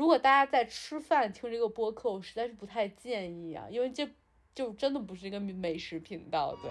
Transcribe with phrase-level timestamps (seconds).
[0.00, 4.08] 如果大家在吃饭听这个播客，我实在是不太建议啊，因为这
[4.54, 6.56] 就真的不是一个美食频道。
[6.62, 6.70] 对，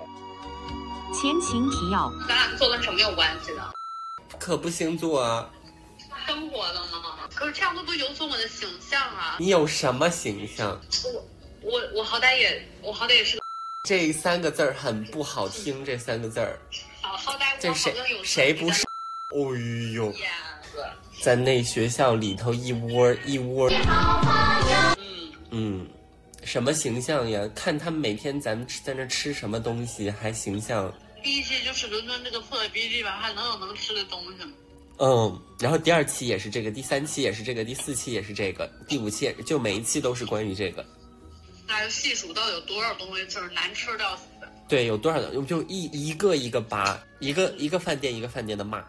[1.13, 3.71] 前情提要，咱俩做跟什么有关系呢？
[4.39, 5.47] 可不星座啊！
[6.25, 7.29] 生活的吗？
[7.35, 9.37] 可是这样会不会有损我的形象啊？
[9.39, 10.81] 你有什么形象？
[11.03, 11.23] 我
[11.61, 13.43] 我我好歹也我好歹也是个
[13.83, 16.59] 这三个字儿很不好听，这三个字儿，
[17.03, 18.87] 好好歹我好这谁像有谁不是？
[19.29, 20.11] 哎呦？
[21.21, 25.87] 在那学校里头一窝一窝，嗯，嗯，
[26.43, 27.47] 什么形象呀？
[27.53, 30.91] 看他们每天咱们吃在那吃什么东西，还形象。
[31.21, 34.53] 第一期就是伦敦这个破逼地方还能有能吃的东西吗？
[34.97, 40.85] 嗯，然后第二期也是这个，第三期也是这个，第四期也是这个，第五期也是，就每一期都是关于这个。
[41.67, 44.23] 那就细数到底有多少东西就是难吃到死。
[44.67, 45.31] 对，有多少的？
[45.43, 48.83] 就一一个一个扒，一个一个饭店一个饭店的骂，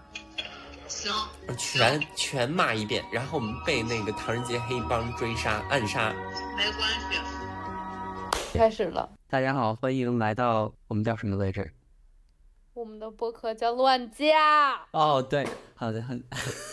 [0.91, 1.15] 行，
[1.57, 6.13] 全全骂一遍，然后我们被那个唐人街黑帮追杀暗杀。
[6.57, 8.59] 没关系。
[8.59, 11.65] 开始了，大家好，欢迎来到我们叫什么来着？
[12.75, 14.27] 我们的播客叫乱叫。
[14.91, 15.47] 哦，对，
[15.77, 16.23] 好的，很。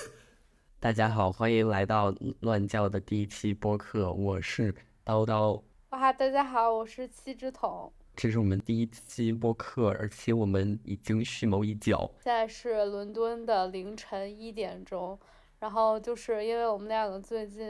[0.79, 4.73] 大家好，欢迎来到乱叫的第一期播客，我是
[5.05, 12.11] 叨叨，哇，大家好，我是七只桶，这是我们第一期播客，而且我们已经蓄谋已久。
[12.15, 15.17] 现在是伦敦的凌晨一点钟，
[15.59, 17.63] 然后就是因为我们两个最近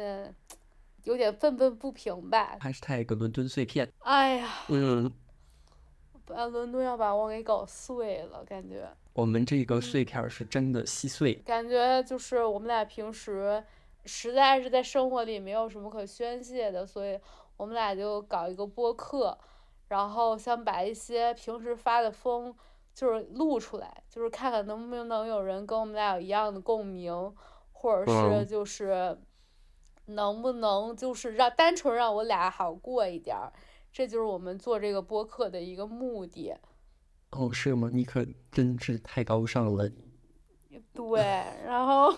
[1.03, 5.11] 有点愤愤不平吧，还是太一个伦敦碎片，哎呀，嗯，
[6.25, 8.89] 把伦敦要把我给搞碎了，感觉。
[9.11, 13.61] 我们这个碎片儿是真的稀碎，感觉就是我们俩平时
[14.05, 17.19] 实在是在生活里没有什么可宣泄的，所以
[17.57, 19.37] 我们俩就搞一个播客，
[19.89, 22.53] 然后想把一些平时发的疯
[22.93, 27.33] 就是录出来，就是看看能不能有人跟我们俩有一样的共鸣，
[27.71, 29.17] 或者是嗯就是
[30.07, 33.53] 能不能就是让单纯让我俩好过一点儿，
[33.91, 36.55] 这就是我们做这个播客的一个目的。
[37.31, 37.89] 哦，是吗？
[37.93, 39.89] 你可真是太高尚了。
[40.93, 41.21] 对，
[41.65, 42.13] 然后。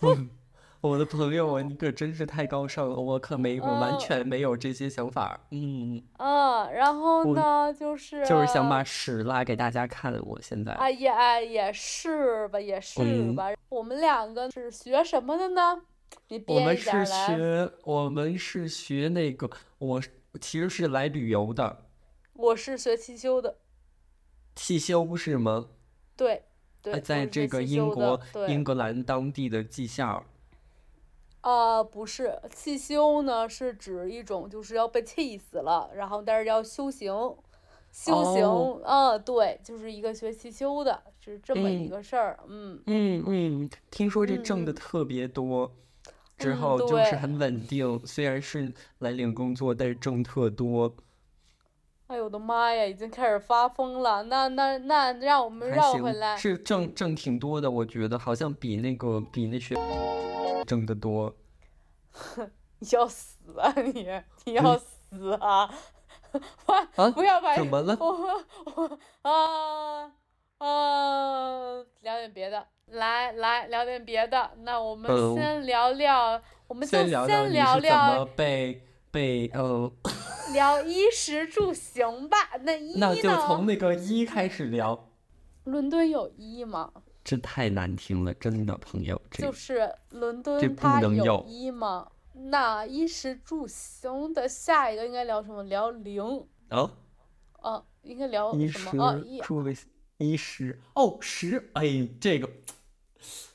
[0.84, 5.40] 我的朋友啊，你可真是太高尚了，我可没，我完嗯全没有这些想法。
[5.50, 10.14] 嗯，嗯，然后呢，就是就是想把屎拉给大家看。
[10.22, 13.46] 我现在，啊，也哎也是吧，也是嗯吧。
[13.70, 15.80] 我们两个是学什么的呢？
[16.28, 17.06] 你我们是。
[17.06, 20.02] 学，我们是学那个，我
[20.38, 21.86] 其实是来旅游的，
[22.34, 23.56] 我是学汽修的，
[24.54, 25.66] 汽修是吗？
[26.14, 26.42] 对
[26.82, 30.22] 对，在这个英国，英格兰当地的技校。
[31.44, 37.12] 呃，不是，汽修呢是指一种就是要被气死了，然后但是要修行，
[37.92, 42.80] 修行，哦嗯，对，就是一个学汽修的，是这么一嗯个事儿，嗯。
[42.86, 45.70] 嗯嗯，听说这挣的特别多，
[46.38, 50.94] 之嗯后就是很稳定，虽然是蓝领工作，但是挣特多。
[52.08, 54.24] 哎呦我的妈呀，已经开始发疯了。
[54.24, 56.36] 那那那，让我们绕回来。
[56.36, 59.74] 是挣挣挺多的，我觉得好像比那个比那些
[60.66, 61.34] 挣得多。
[62.78, 64.06] 你要死啊你！
[64.44, 65.72] 你要死啊！
[67.14, 68.38] 不要把怎么了我
[68.74, 70.12] 我啊
[70.58, 74.50] 啊，聊点别的，来来聊点别的。
[74.58, 77.50] 那我们嗯先聊聊，我们就先聊先
[77.80, 78.82] 聊被
[79.14, 79.92] 被呃，
[80.52, 82.36] 聊衣食住行吧。
[82.66, 83.64] 那一那就从？
[83.64, 85.08] 那个一开始聊。
[85.62, 86.90] 伦敦有一吗？
[87.22, 92.10] 这太难听了，真的，朋友，这就是伦这敦不它有能有一吗？
[92.32, 95.62] 那衣食住行的下一个应该聊什么？
[95.62, 96.20] 聊零。
[96.70, 96.90] 哦，
[97.60, 99.04] 啊，应该聊什么？
[99.04, 99.76] 啊，一住为
[100.18, 102.50] 衣食哦食，哎，这个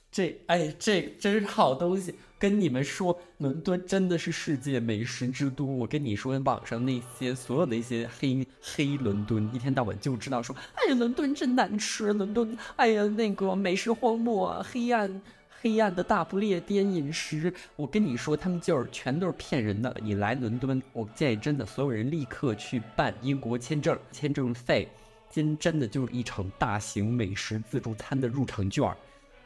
[0.09, 2.15] 这哎这真是好东西。
[2.39, 5.65] 跟你们说，伦敦真的是世界美食之都。
[5.77, 15.21] 我跟你说，网上那些所有的一些黑黑伦敦，一天到晚就知道说，哎呀，伦敦真难吃，伦敦，哎呀，那个美食荒漠，黑暗。
[15.61, 19.93] 黑暗的大不列颠饮食，我跟你说，他们就是全都是骗人的。
[20.01, 24.87] 你来伦敦，我建议真的所有人立刻去办英国签证，签证费
[25.29, 28.89] 真真的就是一场大型美食自助餐的入场券，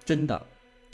[0.06, 0.40] 真的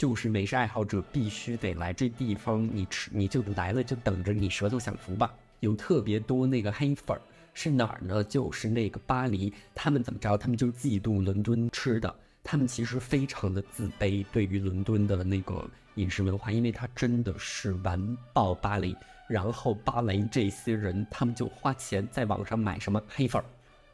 [0.00, 5.30] 就是美食爱好者必须得来这地方，你吃你就来了，就等着你舌头享福吧。
[5.58, 7.20] 有特别多那个黑粉儿
[7.52, 8.24] 是哪儿呢？
[8.24, 10.38] 就是那个巴黎，他们怎么着？
[10.38, 12.16] 他们就嫉妒伦敦吃的。
[12.42, 18.96] 他们其实非常的自卑，对于伦敦的那个饮食文化，因为它真的是完爆巴黎。
[19.28, 23.44] 然后巴黎这些人，他们就花钱在网上买什么黑粉儿，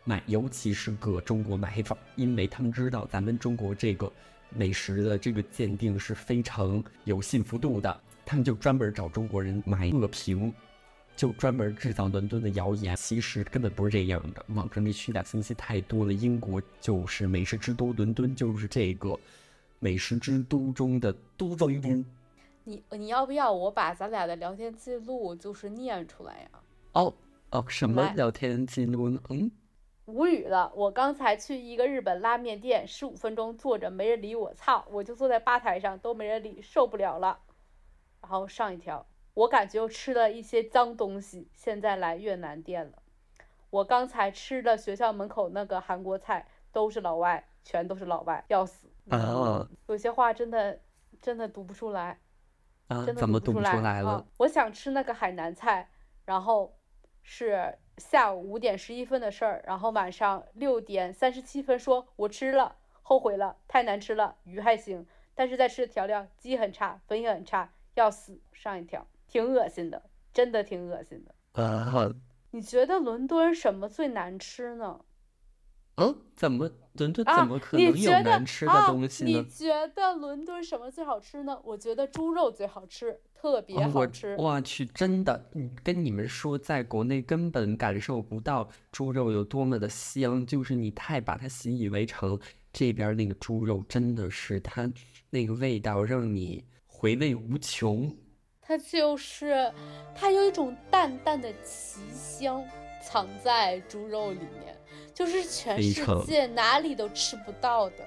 [0.05, 4.11] 买，尤其是搁中国买黑粉儿，因为他们知道咱们中国这个
[4.51, 8.01] 美食的这个鉴定是非常有信服度的。
[8.25, 10.53] 他们就专门找中国人买恶评，
[11.15, 12.97] 就专门制造伦敦的谣言。
[12.97, 16.13] 其实根本不是这样的，网上的虚假信息太多了。
[16.13, 19.17] 英国就是美食之都，伦敦就是这个
[19.79, 22.05] 美食之都中的都中都。
[22.65, 26.49] 你你要不要我把咱俩的聊天记录就是念出来呀？
[26.95, 27.15] 哦
[27.51, 29.21] 哦，什么聊天记录呢？
[29.29, 29.49] 嗯，
[30.07, 34.87] 无语了，我刚才去一个日本拉面店，十五分钟坐着没人理我，操！
[34.91, 37.41] 我就坐在吧台上都没人理，受不了了。
[38.23, 39.05] 然后上一条，
[39.35, 43.03] 我感觉我吃了一些脏东西，现在来越南店了。
[43.71, 48.89] 我刚才吃了学校门口那个韩国菜，都是老外，全都是老外，要死。
[49.09, 50.81] 啊有些话真的
[51.21, 52.21] 真的读不出来。
[52.87, 54.25] 啊，真的怎么读不出来了？
[54.39, 55.91] 我想吃那个海南菜，
[56.25, 56.77] 然后
[57.23, 68.41] 是下午五点十一分的事儿，然后晚上六点三十七分说我吃了，后悔了，太难吃了，鱼还行，但是在吃的调料鸡很差，粉也很差，要死。
[68.53, 70.03] 上一条挺恶心的，
[70.33, 71.63] 真的挺恶心的。
[71.63, 72.11] 啊，
[72.51, 75.05] 你觉得伦敦什么最难吃呢？
[75.97, 79.31] 嗯，怎么伦敦啊，怎么可能有难吃的啊东西呢？
[79.31, 81.61] 你觉得伦敦什么最好吃呢？
[81.65, 84.35] 我觉得猪肉最好吃，特别好吃。
[84.39, 92.39] 我去，真的，嗯，跟你们说，在国内根本感受不到猪肉有多么的香，就是你太把它习以为常。
[92.73, 94.93] 这边那个猪肉真的是它
[95.31, 98.15] 那个味道让你回味无穷。
[98.61, 99.73] 它就是，
[100.15, 102.63] 它有一种淡淡的奇香
[103.03, 104.77] 藏在猪肉里面，
[105.15, 108.07] 就是全世界哪里都吃不到的，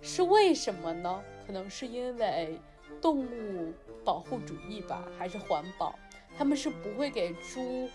[0.00, 1.22] 是为什么呢？
[1.46, 2.58] 可能是因为
[3.00, 3.72] 动物
[4.08, 5.94] 保护主义吧，还是环保？
[6.38, 7.90] 他们是不会给猪，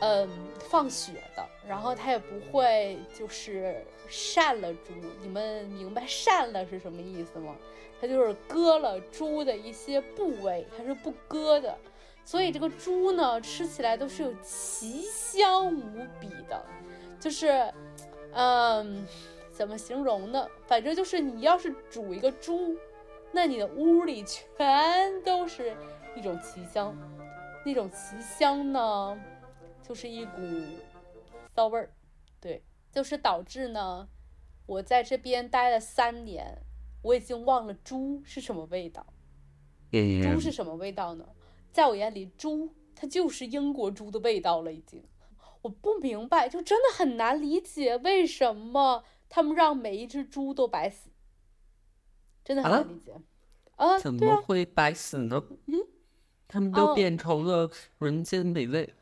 [0.00, 0.28] 嗯，
[0.68, 4.92] 放血的，然后他也不会就是善了猪。
[5.22, 7.54] 你们明白善了是什么意思吗？
[8.00, 11.78] 它就是割了猪的一些部位，它是不割的，
[12.24, 16.60] 所以这个猪呢吃起来都是有奇香无比的，
[17.20, 17.72] 就是，
[18.32, 19.06] 嗯，
[19.52, 20.48] 怎么形容呢？
[20.66, 22.76] 反正就是你要是煮一个猪，
[23.32, 25.76] 那你的屋里全都是
[26.16, 26.96] 一种奇香，
[27.64, 29.20] 那种奇香呢，
[29.82, 30.40] 就是一股
[31.54, 31.92] 骚味儿，
[32.40, 34.08] 对，就是导致呢，
[34.66, 36.62] 我在这边待了三年。
[37.02, 39.06] 我已经忘了猪是什么味道，
[39.90, 41.26] 猪嗯是什么味道呢？
[41.72, 45.02] 在我眼里，猪它就是英国猪的味道了，已经。
[45.62, 51.09] 我不明白，就真的很难理解为什么他们让每一只猪都白死，
[52.44, 53.12] 真的很理解。
[53.76, 55.42] 啊，怎么会白死呢？
[55.66, 55.74] 嗯，
[56.46, 58.94] 他们都哦变成了人间美味。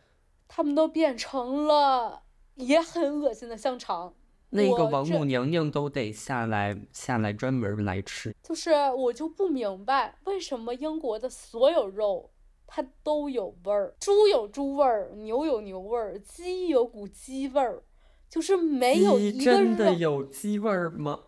[0.47, 2.23] 他们都变成了
[2.55, 4.15] 也很恶心的香肠。
[4.51, 8.35] 那个王母娘娘都得下来下来专门来吃。
[8.43, 12.31] 就是我就不明白为什么英国的所有肉
[12.67, 17.83] 它都有味儿，猪有猪味儿，牛有牛味儿，鸡有股鸡味儿，
[18.31, 21.25] 就是没有鸡一个真的有鸡味儿吗？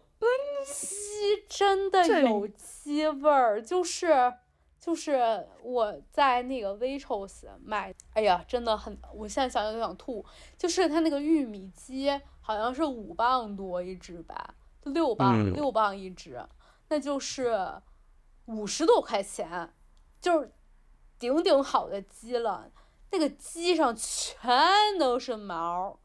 [0.64, 1.00] 鸡
[1.49, 4.32] 真的有鸡味儿，就是
[4.79, 10.25] 就是我在那个 Waitrose 买，哎呀，真的很，我现在想想就想吐。
[10.56, 12.11] 就是它那个玉米鸡
[12.41, 14.55] 好像是五磅多一只吧，
[14.85, 16.43] 六磅、嗯六磅一只，
[16.88, 17.71] 那就是
[18.47, 19.73] 五十多块钱，
[20.21, 20.50] 就是
[21.19, 22.70] 顶顶好的鸡了。
[23.13, 24.49] 那个鸡上全
[24.99, 25.99] 都是毛，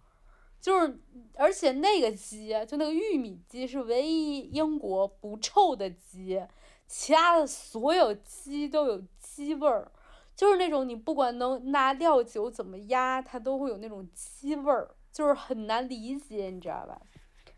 [0.66, 1.00] 就是
[1.36, 6.44] 而且那个鸡，就那个玉米鸡是唯一英国不臭的鸡，
[6.88, 9.92] 其他的所有鸡都有鸡味儿，
[10.36, 17.00] 就是那种你不管能拿料酒怎么压，它都会有那种鸡味儿，就是很难理解，你知道吧？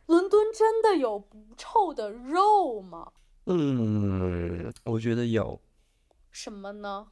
[0.08, 3.14] 伦敦真的有不臭的肉吗？
[3.46, 5.62] 嗯，我觉得有。
[6.30, 7.08] 什么呢？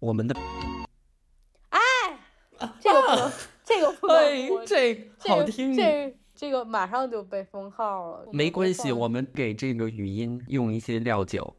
[0.00, 0.34] 我们的
[2.80, 3.30] 这个不能，
[3.66, 5.74] 这个不能哎播，这这好听。
[5.74, 8.28] 这这个马上就被封号了。
[8.32, 11.54] 没关系，我们给这个语音用一些料酒。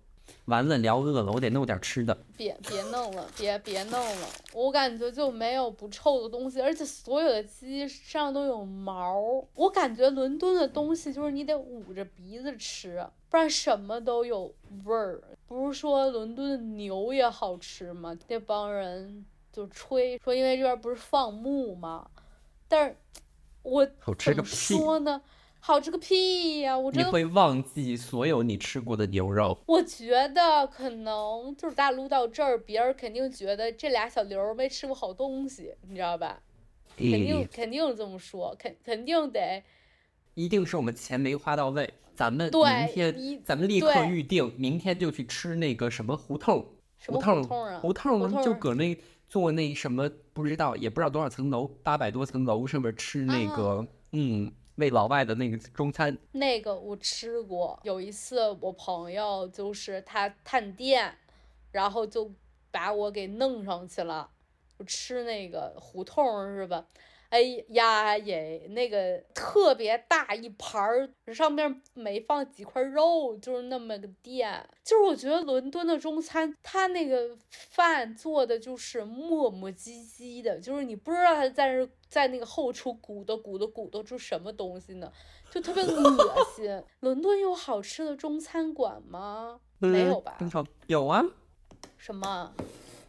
[0.46, 2.18] 完了，聊饿了，我得弄点吃的。
[2.38, 9.46] 别别弄了，别别弄了，我感觉就没有不臭的东西，而且所有的鸡身上都有毛。
[9.56, 14.54] 我感觉伦敦的东西就是你得捂着鼻子吃，不然什么都有
[14.86, 15.22] 味儿。
[15.48, 18.18] 不是说伦敦的牛也好吃吗？
[18.30, 19.26] 那帮人
[19.58, 22.08] 就吹说，因为这边不是放牧吗？
[22.68, 22.96] 但是
[23.64, 24.78] 我好吃怎么个屁！
[24.78, 25.20] 说呢？
[25.60, 29.58] 好吃个屁呀、我真的你会忘记所有你吃过的牛肉。
[29.66, 36.40] 我觉得可能就是大陆到这儿，别人肯定觉得这俩小刘儿没吃过好东西，你知道吧？
[36.96, 39.64] 肯定咦，肯定这么说，肯肯定得
[40.36, 41.92] 一定是我们钱没花到位。
[42.16, 46.64] 咱们对明天，咱们立刻预定，明天就去吃那个什么胡同。
[47.00, 56.16] 什么胡同胡同就搁那坐那什么不知道，也不知道多少层楼，八百多层楼上面吃那啊个、嗯为老外的那个中餐。
[56.34, 61.18] 那个我吃过，有一次我朋友就是他探店，
[61.72, 62.32] 然后就
[62.70, 64.30] 把我给弄上去了，
[64.78, 66.24] 我吃那个胡同
[66.56, 66.86] 是吧？
[67.30, 74.66] 哎呀耶，那个特别大一盘儿，上面没放几块肉，就是那么个店。
[74.84, 85.12] 就是我觉得伦敦的中餐，它那个饭做的就是磨磨唧唧的，就是你不知道它在那在那个后厨鼓捣鼓捣鼓捣出什么东西呢，
[85.52, 86.82] 就特别恶 心。
[87.02, 89.60] 伦敦有好吃的中餐馆吗？
[89.80, 90.38] 没有吧？
[90.40, 91.24] 嗯有啊，
[91.98, 92.54] 什么？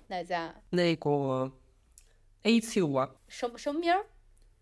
[0.08, 0.54] 哪家？
[0.70, 1.50] 那个
[2.48, 4.06] A 九啊什么什么名儿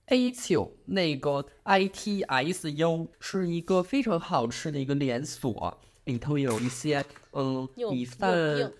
[0.07, 8.73] ？，A 九那个 I T S U 是一个非常好吃的一个连锁，里头有一些嗯米饭、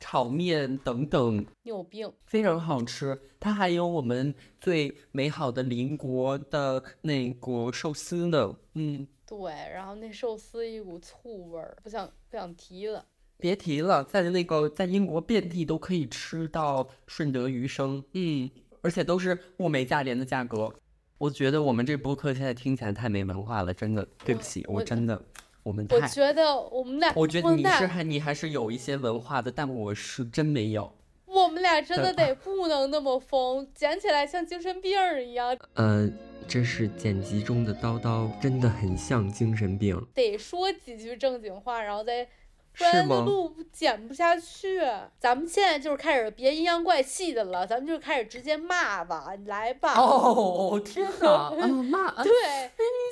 [0.00, 1.44] 炒面等等。
[1.62, 2.10] 你有病！
[2.24, 8.56] 非常好吃，它还有我们最美好的邻国的那个寿司呢。
[8.72, 13.04] 嗯，对，然后那寿司一股醋味儿，不想不想提了。
[13.44, 20.72] 别提了，在那个在英国遍地都可以吃到顺德鱼生，嗯，而且都是物美价廉的价格。
[21.18, 25.22] 我觉得我们这播客现在听起来太没文化了，真的，对不起，我我真的，
[25.62, 30.90] 我们太，我觉得我们俩，我觉得你是还你还是有一些文化的，但我是真没有。
[31.26, 36.10] 我们俩真的得 不能那么疯，捡起来像精神病儿一样，呃，
[36.48, 40.02] 这是剪辑中的叨叨，真的很像精神病。
[40.14, 42.26] 得说几句正经话，然后再。
[42.76, 44.80] 不是然这吗录剪不下去。
[45.18, 49.94] 咱们现在就是开始别阴阳怪气的了，咱们就开始直接骂吧，来吧。
[49.94, 51.28] 哦天哪！
[51.54, 52.08] 啊骂！
[52.08, 52.32] 啊对，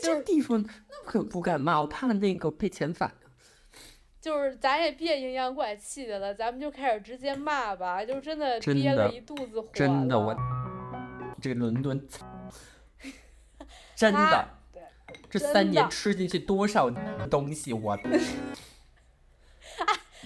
[0.02, 3.12] 这地方那可不敢骂，我怕那个被遣返。
[4.20, 10.36] 就是咱也别阴阳怪气的了，咱们就开始直接骂吧，就真的憋了一肚子火真的，我
[11.40, 12.08] 这个伦敦，
[13.96, 14.48] 真的他，
[15.28, 16.88] 这三年吃进去多少
[17.28, 17.98] 东西，我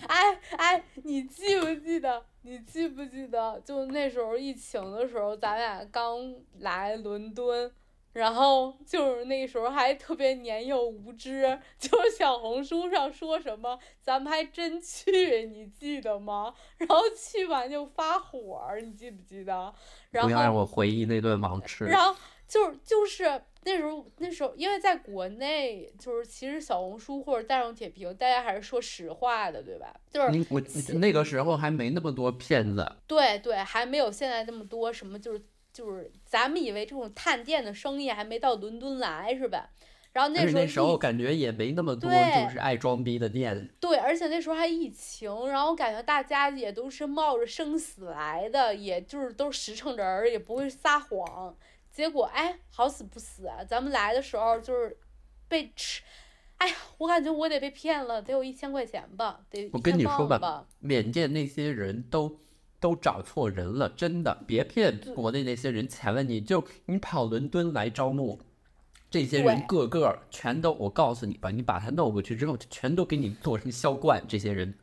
[0.08, 2.25] 哎哎，你记不记得？
[2.42, 3.60] 你记不记得？
[3.64, 7.70] 就那时候疫情的时候，咱俩刚来伦敦，
[8.12, 16.54] 然后就是那时候还特别年幼无知，就是小红书上说什么，咱们还真去，你记得吗？
[16.78, 19.75] 然后去完就发火，你记不记得？
[20.10, 21.84] 然后不要让我回忆那顿盲吃。
[21.84, 22.14] 然后
[22.46, 29.92] 就是就是那时候那时候，因为在国内，就是其实小红书或者大众点评，大家还是说实话的，对吧？
[30.08, 30.62] 就是你我
[31.00, 35.42] 那个时候还没那么多骗子，对对，还没有现在这么多什么，就是
[35.73, 39.68] 就是咱们以为这种探店的生意还没到伦敦来，是吧？
[40.12, 43.68] 然后那时候那时候感觉也没那么多就是爱装逼的店。
[43.80, 51.54] 对，而且那时候还疫情，然后感觉大家也都是冒着生死来的，也就是都是实诚人儿，也不会撒谎。
[51.96, 53.64] 结果哎，好死不死啊！
[53.64, 54.94] 咱们来的时候就是
[55.48, 56.02] 被吃，
[56.58, 60.66] 哎呀，我感觉我得被骗了，得有一千块钱吧，得我跟你说吧吧。
[60.78, 62.38] 缅甸那些人都
[62.78, 68.38] 都找错人了，真的，别骗国内那些人钱了，你就你跑伦敦来招募，
[69.08, 74.74] 这些人个个全都，我告诉你吧，你把他弄过去之后，全都给你做成销冠，这些人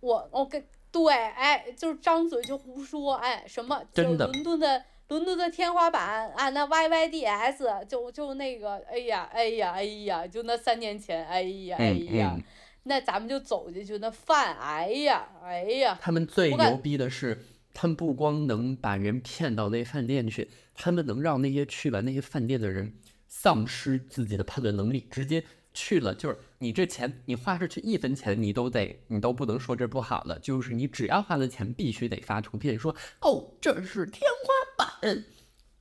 [0.00, 0.62] 我我跟
[0.92, 12.42] 对，哎，就是张嘴就胡说，哎，什么真的伦敦的伦敦的天花板啊，那 YYDS 就就那个，哎呀哎呀哎呀，就那三年前，哎呀哎嗯呀，嗯，
[12.84, 17.42] 那咱们就走进去，那饭，哎呀哎呀，他们最牛逼的是，
[17.74, 22.94] 他们不光能把人骗到那饭店去，他们能让那些去了那些饭店的人
[23.26, 25.42] 丧失自己的判断能力，直接
[25.74, 34.59] 去了就是你这钱你花出去一分钱你都得你都不能说这不好了，就是你只要花的钱必须得发图片说哦这是天花
[35.00, 35.24] 板，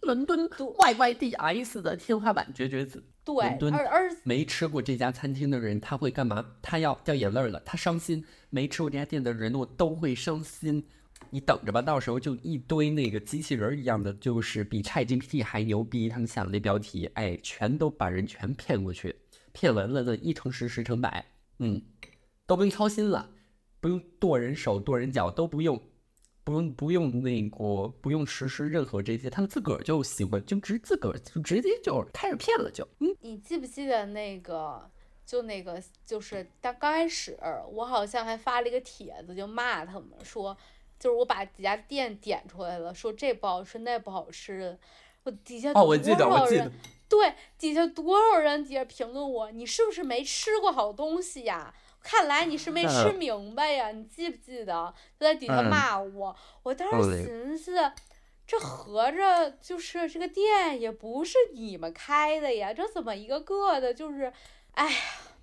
[0.01, 3.03] 伦敦 YYDS 的天花板绝绝子。
[3.23, 6.43] 对伦，敦而而没吃过这家餐厅的人，他会干嘛？
[6.61, 8.25] 他要掉眼泪儿了，他伤心。
[8.49, 10.83] 没吃过这家店的人，我都会伤心。
[11.29, 16.09] 你等着吧，到时候就一堆那个机器人儿一样的，就是比 ChatGPT 还牛逼。
[16.09, 19.15] 他们想的那标题，哎，全都把人全骗过去，
[19.51, 21.23] 骗完了的，一乘十，十乘百，
[21.59, 21.79] 嗯，
[22.47, 23.29] 都不用操心了，
[23.79, 25.79] 不用剁人手、剁人脚，都不用，
[26.50, 33.15] 不用不用那个不用实施任何这些，他们自个儿就喜欢，就直自个儿就直接就开始骗了就，嗯。
[33.22, 34.89] 你记不记得那个？
[35.25, 37.38] 就那个，就是他刚开始，
[37.72, 40.58] 我好像还发了一个帖子，就骂他们说，
[40.98, 44.75] 就是我把几家店点出来了，说这不好吃，那不好吃，
[45.22, 46.72] 我底下哦，我记得，多少我记得人，
[47.08, 51.72] 对，底下多少人底下评论我，你是不是没吃过好东西呀？
[52.01, 54.94] 看来你是没嗯吃明白呀，你记不记得？
[55.20, 56.36] 就在底下嗯骂我。
[56.63, 57.91] 我当时寻思，
[58.48, 64.32] 这合着就是这个店也不是你们开的呀，这怎么一个个的，就是，
[64.74, 64.98] 哎呀，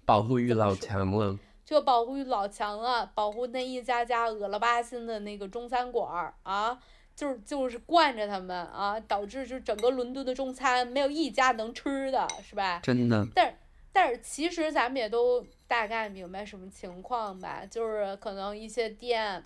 [0.04, 1.38] 保护欲老强了。
[1.64, 6.78] 就保护欲老强了，保护那一家家恶了吧心的那个中餐馆儿啊，
[7.16, 12.78] 就是就是惯着他们啊，导致就整个伦敦的中餐没有一家能吃的，是吧？
[12.84, 13.56] 真的，但是
[13.96, 19.42] 但是其实咱们也都大概明白什么情况吧，就是可能一些店。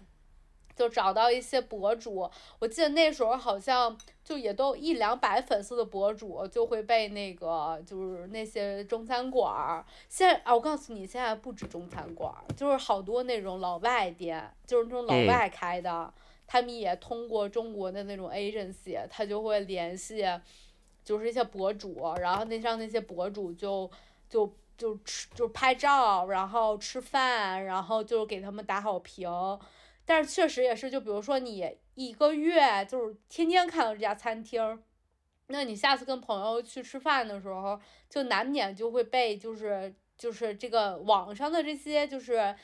[0.77, 16.11] 就找到一些博主，我记得那时候好像就也都一两百粉丝的博主就会被那个就是那些中餐馆儿，现在啊，我告诉你，现在不止中餐馆儿，就是好多那种老外店，就是那种老哎外开的，
[16.47, 20.25] 他们也通过中国的那种 agency，他就会联系，
[21.05, 23.91] 就是一些博主，然后那让那些博主就
[24.31, 29.29] 就就吃就拍照，然后吃饭，然后就给他们打好评。
[30.07, 34.83] 但是确实也是，就比如说你一个月就是天天看到这家餐厅，
[35.49, 42.57] 那你下次跟朋友去吃饭的时候，就难免就会被就是就是这个网上的这些就是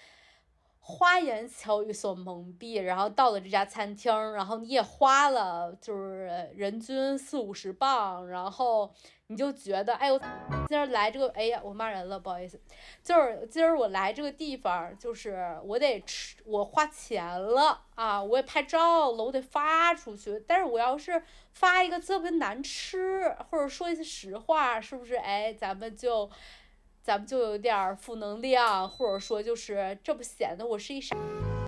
[0.88, 8.94] 花言巧语所蒙蔽，然后到了这家餐厅，然后你也花了就是人均四五十磅，然后
[9.26, 10.16] 你就觉得哎呦，
[10.68, 12.60] 今儿来这个，哎呀，我骂人了，不好意思，
[13.02, 20.40] 就是今儿我来这个地方，就是我得吃，我花钱了啊，我也拍照了，我得发出去。
[20.46, 25.16] 但是我要是发一个特别难吃，或者说一些实话，是不是？
[25.16, 26.30] 哎，咱们就，
[27.06, 31.16] 咱们就有点儿负能量，或者说就是这不显得我是一傻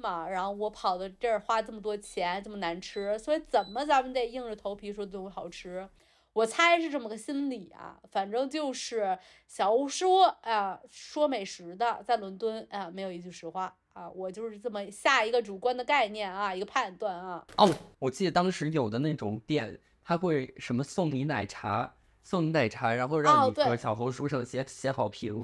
[0.02, 0.28] 嘛？
[0.28, 5.88] 然后我跑到这儿花这么多钱，这么难吃，所以怎么咱们得硬着头皮说这东西好吃。
[6.32, 9.16] 我猜是这么个心理啊，反正就是
[9.46, 17.46] 小说啊，说美食的在伦敦啊，没有一句实话啊，我就是这么下一个主观的概念啊，一个判断啊。
[17.56, 21.94] 哦，我记得当时有的那种店，他会什么送你奶茶，
[22.28, 25.42] 送你奶茶，然后让你搁小红书上写写好评。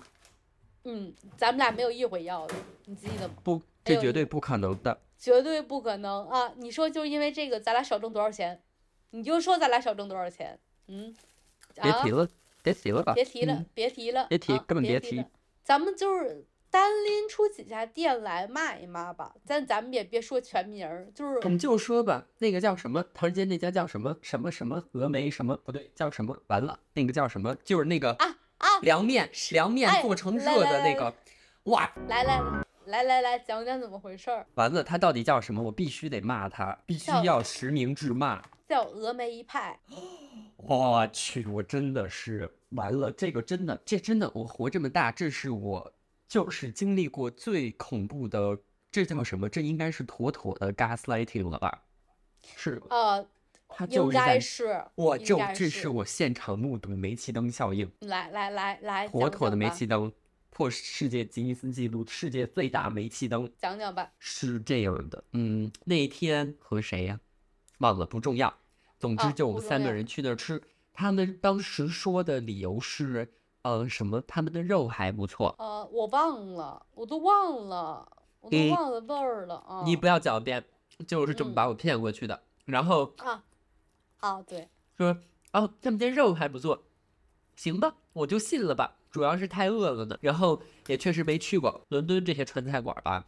[0.83, 3.35] 嗯，咱们俩没有一回要的，你记得吗？
[3.43, 5.01] 不，这绝对不可能的。
[5.19, 6.53] 绝对不可能啊！
[6.57, 8.61] 你说就因为这个，咱俩少挣多少钱？
[9.13, 10.59] 你就说咱俩少挣多少钱？
[10.89, 11.17] 嗯，
[11.79, 12.29] 啊别提了，
[12.63, 13.15] 别提了吧。
[13.15, 15.25] 别提了，嗯别提了，别提啊根本别提。
[15.63, 16.45] 咱们就是
[16.75, 23.01] 单拎出几家店来骂一骂吧，但咱们也别说全名儿，就是我们就说吧，那个叫什么？
[23.15, 26.37] 唐人街那家叫什么什么什么峨眉什么不对，叫什么？
[26.49, 27.55] 完了，那个叫什么？
[27.63, 28.27] 就是那个啊
[28.59, 31.15] 啊，凉面，凉面哎做成来来来热的那个，
[31.71, 31.89] 哇！
[32.09, 32.43] 来来
[32.87, 35.63] 来来来讲讲怎么回事儿，完了，他到底叫什么？
[35.63, 38.43] 我必须得骂他，必须要实名制骂。
[38.69, 39.79] 叫峨眉一派。
[40.59, 45.93] 我去，我真的是完了，这个真的，这真的，我活这么大，这是我
[46.35, 48.59] 就是经历过最恐怖的，
[48.91, 49.49] 这叫什么？
[49.49, 51.85] 这应该是妥妥的 gaslighting 了吧？
[52.57, 53.25] 是，呃，
[53.69, 60.13] 他应就是在该是，我就这是我现场目睹煤气灯效应，来来来来，妥妥的煤气灯
[60.51, 64.11] 破世界吉尼斯纪录，世界最大煤气灯讲讲吧。
[64.19, 67.21] 是这样的，嗯，那天和谁呀、
[67.79, 68.53] 忘了，不重要。
[68.99, 70.61] 总之，哦就我们三个人去那儿吃，
[70.93, 73.33] 他们当时说的理由是，
[73.65, 74.23] 呃，什么？
[74.27, 75.55] 他们的肉还不错。
[75.59, 78.07] 呃，我忘了，我都忘了，
[78.41, 79.83] 我都嗯忘了味儿了啊。
[79.85, 80.63] 你不要狡辩，
[81.07, 82.43] 就是这么嗯把我骗过去的。
[82.67, 83.43] 然后啊，
[84.21, 85.17] 啊，对，说，
[85.53, 86.85] 哦，他们家肉还不错，
[87.57, 88.97] 行吧，我就信了吧。
[89.11, 93.25] 主要是太饿了呢，然后也确实没去过伦敦这些川菜馆吧，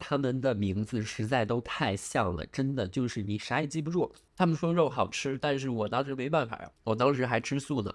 [0.00, 4.12] 他们的名字实在都太像了，真的就是你啥也记不住。
[4.34, 7.94] 他们说肉好吃，但是我当时没办法呀，我当时还吃素呢，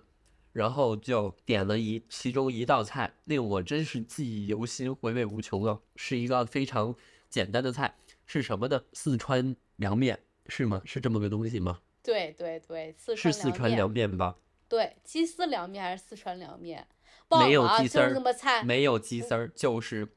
[0.58, 6.96] 然后就点了一其中一道菜，令我真是记忆犹新，回味无穷啊，是一个非常
[7.30, 8.82] 简单的菜，是什么呢？
[8.92, 10.82] 四川凉面是吗？
[10.84, 11.82] 是这么个东西吗？
[12.02, 14.36] 对对对，四是四川凉面吧？
[14.68, 16.88] 对，鸡丝凉面还是四川凉面？
[17.30, 20.08] 没有鸡丝儿这么菜，没有鸡丝儿，就是，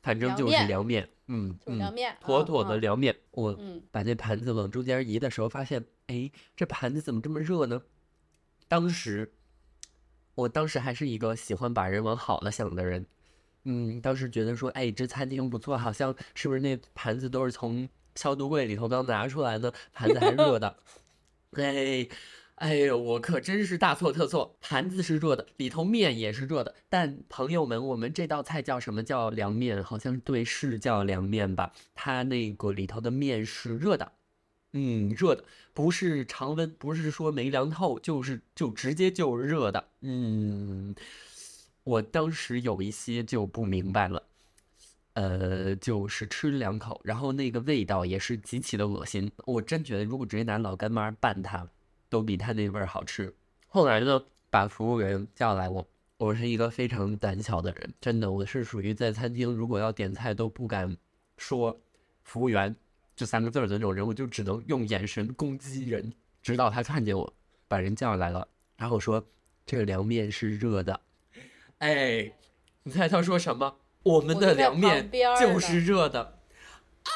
[0.00, 1.78] 反正就是凉面嗯嗯，
[2.22, 3.14] 妥妥的啊凉面。
[3.32, 7.82] 我嗯，把那盘子往中间移的时候，发现，哎，这盘子怎么这么热呢？
[8.66, 9.34] 当时，
[10.34, 13.06] 我当时还是一个喜欢把人往好了想的人，
[13.64, 20.76] 嗯，当时觉得说，哎，这餐厅不错，好像是不是那盘子都是从消毒柜里头刚拿出来的，盘子还热的，
[21.56, 22.08] 哎。
[22.58, 24.56] 哎呦，我可真是大错特错！
[24.60, 26.72] 盘子是热的，里头面也是热的。
[26.88, 29.02] 但朋友们，我们这道菜叫什么？
[29.02, 31.72] 叫凉面，好像对，是叫凉面吧？
[31.96, 34.12] 它那个里头的面是热的，
[34.76, 39.88] 嗯，热的，不是常温，不是说没凉透，就是就直接就热的。
[40.00, 40.92] 嗯，
[41.84, 44.22] 我当时有一些就不明白了，
[45.12, 49.30] 呃，就是吃两口，然后那个味道也是极其的恶心。
[49.46, 51.68] 我真觉得，如果直接拿老干妈拌它，
[52.08, 53.32] 都比它那味儿好吃。
[53.68, 60.96] 后来呢，把服务员叫来我，我是一个非常胆小的人，真的，我是属于在餐厅如果要点菜都不敢
[61.36, 61.80] 说
[62.24, 62.74] 服务员
[63.16, 67.34] 这三个字的那种人，我就只能用眼神攻击人，直到他看见我，
[67.68, 69.24] 把人叫来了，然后说
[69.64, 71.00] 这个凉面是热的。
[71.78, 72.32] 哎，
[72.82, 73.76] 你猜他说什么？
[74.02, 76.40] 我们的凉面就是热的
[77.04, 77.10] 啊！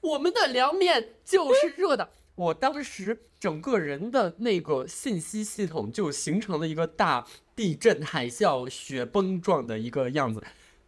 [0.00, 2.10] 我们的凉面就是热的。
[2.36, 10.40] 我当时整个人的那个信息系统就形成了一个大地震、海啸、雪崩状的一个样子。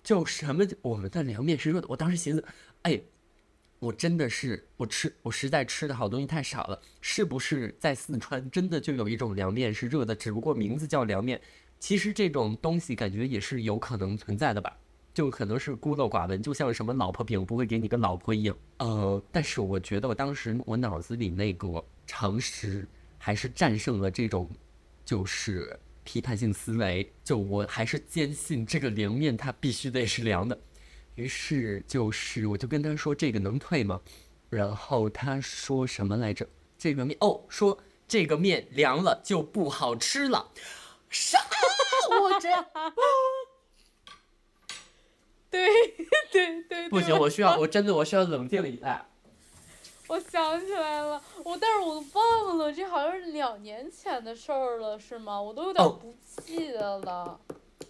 [0.04, 2.44] 就什么我们的凉面是热的，我当时寻思，
[2.82, 3.00] 哎，
[3.80, 11.40] 我真的是我吃我实在吃的好东西太少了，是不是在四川真的就有一种凉面是热的，只不过名字叫凉面？
[11.78, 14.76] 其实这种东西感觉也是有可能存在的吧，
[15.14, 18.54] 就可能是孤陋寡闻，就像什么老婆饼不会给你个老婆一样。
[18.80, 24.46] 呃，但是我觉得我当时我脑子里那个常识还是战胜了这种，
[25.06, 30.60] 就是批判性思维，就我还是坚信这个凉面它必须得是凉的。
[31.14, 34.00] 于是就是我就跟他说这个能退吗？
[34.48, 36.48] 然后他说什么来着？
[36.76, 40.50] 这个面哦，说这个面凉了就不好吃了。
[41.08, 41.38] 啥？
[42.10, 42.48] 我这
[45.50, 45.68] 对
[46.32, 49.06] 对对，不行，我需要，我真的我需要冷静一下。
[50.08, 55.40] 我想起来了，我但是我忘了，这好像是两年前的事儿了，是吗？
[55.40, 57.40] 我都有点哦不记得了。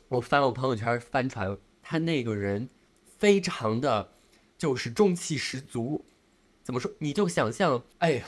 [0.09, 2.69] 我翻我朋友圈翻出来，他那个人
[3.21, 4.13] 非常的，
[4.57, 6.07] 就是中气十足。
[6.63, 6.91] 怎么说？
[7.01, 8.25] 你就想象，哎呀，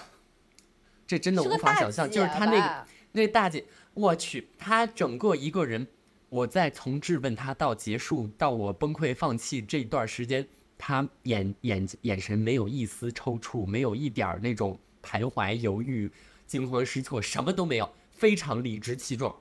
[1.07, 5.87] 这真的无法想象，就是姐他那个那大姐，我去，她整个一个人，
[6.29, 16.11] 我在从质问她到结束到我崩溃放弃这段时间，她眼眼眼神没有一丝抽搐，没有一点儿那种徘徊犹豫、
[16.47, 19.35] 惊慌失措，什么都没有，非常理直气壮，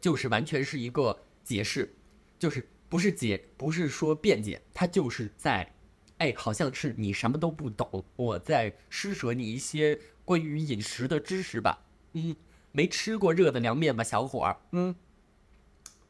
[0.00, 1.94] 就是完全是一个解释，
[2.38, 5.74] 就是不是解，不是说辩解，她就是在。
[6.18, 11.86] 哎，好像是你什么都不懂，我在施舍你一些关于饮食的知识吧。
[12.14, 12.34] 嗯，
[12.72, 14.56] 没吃过热的凉面吧，小伙儿？
[14.72, 14.96] 嗯，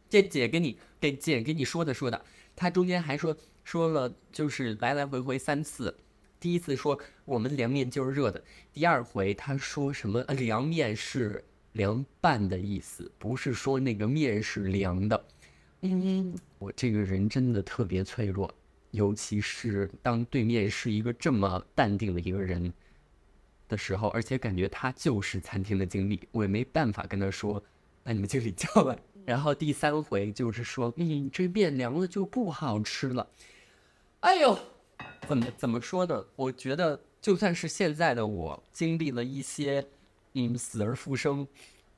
[0.09, 2.25] 这姐给你给姐给你说的说的，
[2.57, 5.95] 她中间还说说了，就是来来回回三次。
[6.41, 15.23] 第一次说我们凉面就是热的，第二回她说什么凉面是凉拌的意思，不是说那个面是凉的。
[15.81, 18.53] 嗯，我这个人真的特别脆弱，
[18.91, 22.73] 尤其是当对面是一个这么淡定的一个人
[23.69, 27.63] 的时候，而且感觉他就是餐厅的经理，我也没办法跟他说，
[28.03, 28.99] 把你们经理叫来。
[29.25, 33.29] 然后第三回就是说，嗯，这面凉了就不好吃了。
[34.21, 34.59] 哎呦，
[35.29, 36.25] 怎么怎么说呢？
[36.35, 39.87] 我觉得就算是现在的我，经历了一些，
[40.33, 41.47] 嗯，死而复生，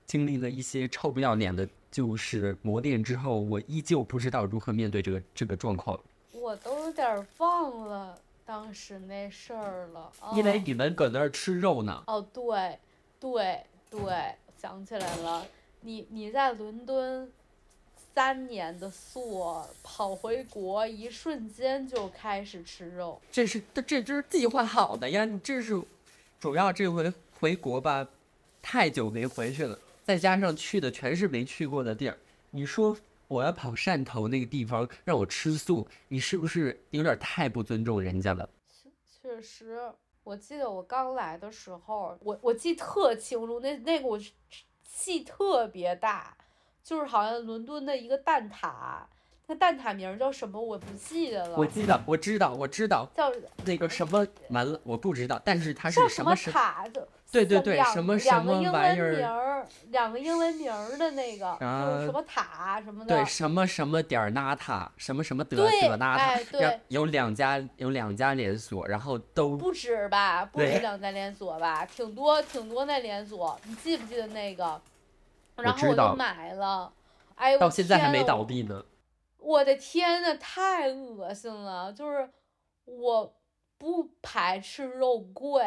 [0.05, 5.99] 经历了一些臭不要脸的，就是磨练之后，我依旧不知道如何面对这个这个状况，
[6.33, 10.13] 我都有点儿忘了当时那事儿了。
[10.35, 12.03] 因为哦你们搁那儿吃肉呢。
[12.07, 12.79] 哦，对，
[13.19, 15.47] 对，对，想起来了，
[15.81, 17.31] 你你在伦敦
[18.15, 23.21] 三年的宿，跑回国，一瞬间就开始吃肉。
[23.33, 25.81] 这是这这这是计划好的呀，你这是
[26.39, 28.07] 主要这回回国吧，
[28.63, 32.17] 太久没回去了，再加上去的全是没去过的地儿，
[32.51, 32.97] 你说
[33.29, 38.49] 我要跑汕头那个地方让我吃素，你是不是有点太不尊重人家了？
[39.23, 39.81] 确实，
[40.25, 44.19] 我记得我刚来的时候，我我记特清楚，那那个我
[44.83, 46.37] 气特别大，
[46.83, 49.03] 就是好像伦敦的一个蛋挞，
[49.47, 53.31] 那蛋挞名儿叫什么我不记得了，我记得，我知道，我知道叫
[53.65, 57.07] 那个什么，完了，我不知道，但是它是什么什么塔的？
[57.31, 61.67] 对对对两什么什么英文玩意儿名儿，两个英文名儿的那个，就
[62.01, 63.17] 是什啊么塔什么的。
[63.17, 74.81] 对什么什么点儿纳塔，什么什么德对德纳塔，哎对有两家有两家连锁，然后都不止吧，不止两家连锁吧，挺多挺多那连锁，你记不记得那个？
[75.57, 76.93] 然后我就买了，
[77.35, 78.85] 哎，我到现在还没倒闭呢。
[79.37, 81.93] 我的天呐，太恶心了！
[81.93, 82.29] 就是
[82.87, 83.37] 我
[83.79, 85.63] 不排斥肉桂，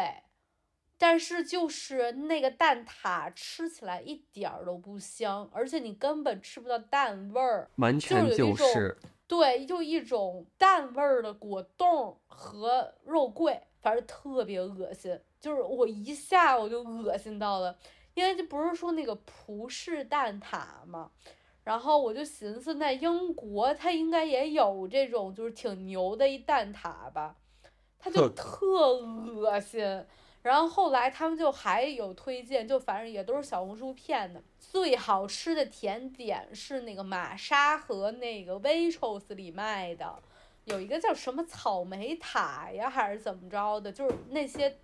[1.03, 7.69] 但是就是那个蛋挞吃起来一点儿都不香，而且你根本吃不到蛋味儿。
[7.75, 15.19] 完全有一种就是对，就一种蛋味儿的果冻和肉桂，反正特别恶心。
[15.41, 17.77] 就是我一下我就恶心到了，
[18.13, 21.11] 因为这不是说那个葡式蛋挞嘛，
[21.65, 27.35] 然后我就寻思，那英国它应该也有这种就是挺牛的一蛋挞吧，
[27.99, 30.05] 它就特特恶心。
[30.43, 34.43] 然后后来他们就还有推荐，就反正也都是小红书骗的。
[34.59, 40.21] 最好吃的甜点是那个玛莎和那个 Waitrose 里卖的，
[40.65, 44.77] 有一个叫什么草莓塔呀，还是怎么着的，就是那些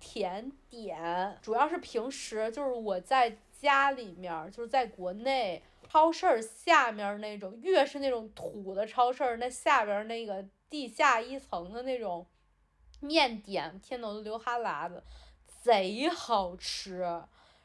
[0.00, 12.26] 甜点，主要是平时就是我在家里面，就是在国内超市下面那种，越是那种土的超市，那下边那个地下一层的那种
[13.02, 15.02] 面点，天呐，我都流哈喇子，
[15.60, 17.22] 贼好吃。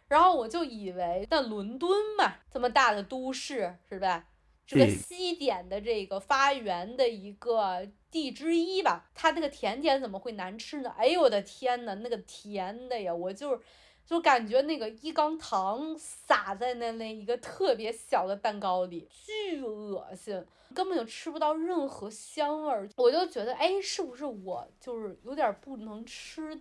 [0.10, 4.26] 然后我就以为那伦敦嘛，这么大的都市是吧？
[4.66, 10.94] 这个嗯西点的这个发源的一个地之一吧，它那个甜点怎么会难吃呢？
[10.98, 13.62] 哎呦我的天呐，那个甜的呀，我就是
[14.08, 20.42] 就感觉那个一缸糖撒在那那一个特别小的蛋糕里，巨恶心，
[20.74, 22.90] 根本就吃不到任何香味儿。
[22.96, 26.58] 我就觉得，哎，是不是我就是有点不能吃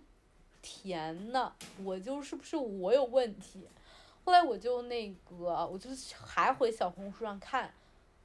[0.61, 1.53] 甜呢？
[1.85, 3.65] 我就是不是我有问题？
[4.25, 5.89] 后来我就那个，我就
[6.21, 7.73] 还回小红书上看，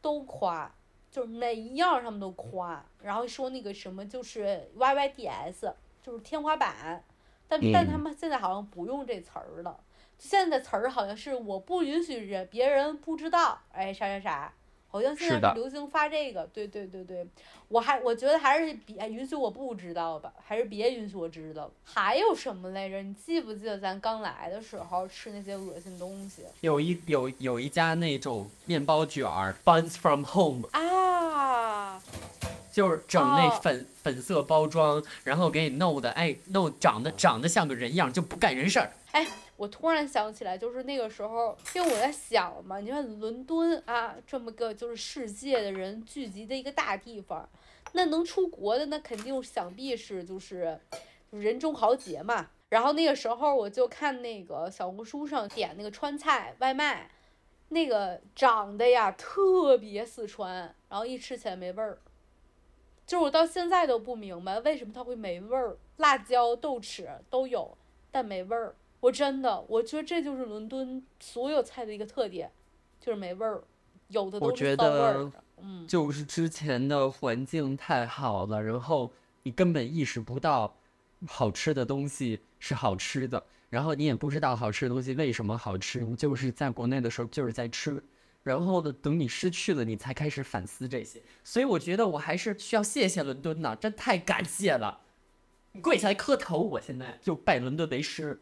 [0.01, 0.75] 都夸，
[1.13, 7.05] 就是每一样他们都夸，然后说那个什么就是 YYDS，就是天花板，
[7.61, 9.79] 但但他嗯们现在好像不用这词儿了，
[10.19, 14.53] 现在的词儿好像是我不允许人别人不知道，哎啥啥啥，
[14.89, 17.27] 好像现在是流行发这个，对对对对，
[17.69, 21.71] 我还我觉得还是别允许我不知道吧，还是别允许我知道。
[21.85, 23.03] 还有什么来着？
[23.03, 31.82] 你记不记得咱刚来的时候吃那些恶心东西有一有有一家那种面包卷儿，Buns from Home，啊？
[32.73, 38.91] 就是整那哦粉、粉色包装，然后给你弄的，哎，弄长得长得像个人样，就不干人事儿。
[39.13, 39.27] 哎，
[39.59, 47.47] 我突然想起来，就是那个时候，因为我在想嘛，你看伦敦啊，这么个就是世界的人聚集的一个大地方，
[47.93, 50.81] 那能出国的，那肯定想必是就是
[51.29, 52.49] 人中豪杰嘛。
[52.71, 57.11] 然后那个时候我就看那个小红书上点那个川菜外卖，
[57.69, 61.99] 那个长得呀特别四川，然后一吃起来没味儿。
[63.13, 67.77] 就是我到现在都不明白为什么它会没味儿，辣椒、豆豉都有，
[68.11, 68.75] 但没味儿。
[69.01, 72.51] 我真的，我觉得这就是伦敦所有菜的一个特点，
[72.99, 73.63] 就是没味儿，
[74.09, 75.33] 有的我觉都是骚味儿得。
[75.61, 80.75] 嗯，就是之前的环境太好了，然后你根本意识不到
[81.27, 88.03] 好吃的东西是好吃的，然后你也不知道好吃的东西为什么好吃，就是在国内的时候就是在吃，
[88.43, 91.23] 然后呢，等你失去了，你才开始反思这些。
[91.45, 95.01] 所以我觉得我还是需要谢谢伦敦呢，真太感谢了。
[95.73, 98.41] 你跪下来磕头，我现在就拜伦敦为师。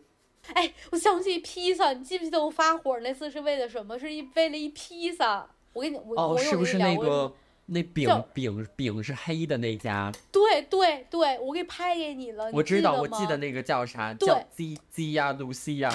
[0.55, 3.99] 哎，我想起披萨，你记不记得我发火那次是为了什么？
[3.99, 5.47] 是一为了一披萨。
[5.73, 7.33] 我给你，我哦，我是不是那个
[7.67, 10.11] 那饼饼饼是黑的那家？
[10.33, 14.13] 对对对，我给拍给你了，我知道，我记得那个叫啥？
[14.15, 15.95] 叫 Z Z 呀，露西呀。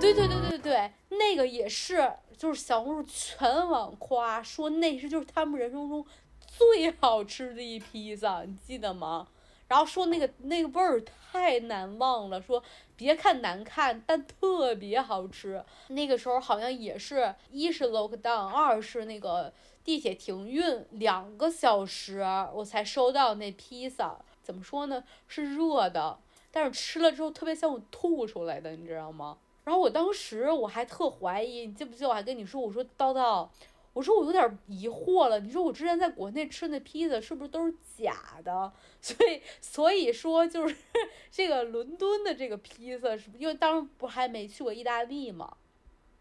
[0.00, 6.04] 对对对对对，那个也是，就是小红书全网夸，说那是就是他们人生中
[6.46, 9.28] 最好吃的一披萨，你记得吗？
[9.68, 12.62] 然后说那个那个味儿太难忘了，说
[12.94, 15.64] 别看难看，但特别好吃。
[15.88, 24.16] 那个时候好像也是一是 lockdown，二是那个地铁停运两个小时，我才收到那披萨。
[24.40, 25.02] 怎么说呢？
[25.26, 26.16] 是热的，
[26.52, 29.36] 但是吃了之后特别像我吐出来的，你知道吗？
[29.66, 33.48] 然后我当时我还特怀疑，你记不记得我还跟你说，我说叨叨，
[33.92, 38.72] 我说我有点疑惑了，你说我之前在国内吃那披萨是不是都是假的？
[39.02, 40.76] 所以所以说就是
[41.32, 45.56] 这个伦敦的这个披萨是不因为当时不还没去过意大利嘛，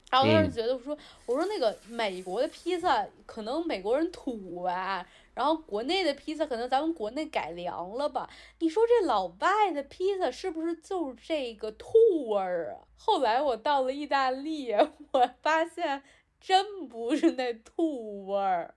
[0.10, 8.30] 然后我当时嗯觉得我说我说那个美国的披萨可能美国人土吧，然后国内的披萨可能咱们国内改良了吧？
[8.60, 12.88] 你说这老外的披萨是不是就是这个吐味儿啊？
[12.96, 14.72] 后来我到了意大利，
[15.12, 16.02] 我发现
[16.40, 18.76] 真不是那吐味儿，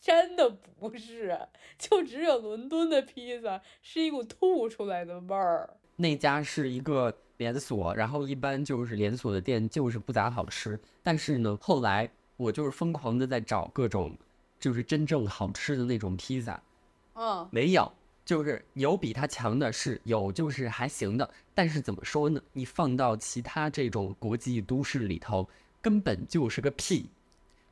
[0.00, 1.38] 真的不是，
[1.78, 5.76] 就只有伦敦的披萨是一股吐出来的味儿。
[5.96, 10.80] 那家是一个连锁，然后一般就是连锁的店就是不咋好吃。
[11.02, 14.16] 但是呢，后来我就是疯狂的在找各种
[14.60, 16.62] 就是真正好吃的那种披萨，
[17.14, 17.90] 嗯，没有，
[18.24, 21.28] 就是有比它强的是有，就是还行的。
[21.54, 22.40] 但是怎么说呢？
[22.52, 25.48] 你放到其他这种国际都市里头，
[25.80, 27.08] 根本就是个屁。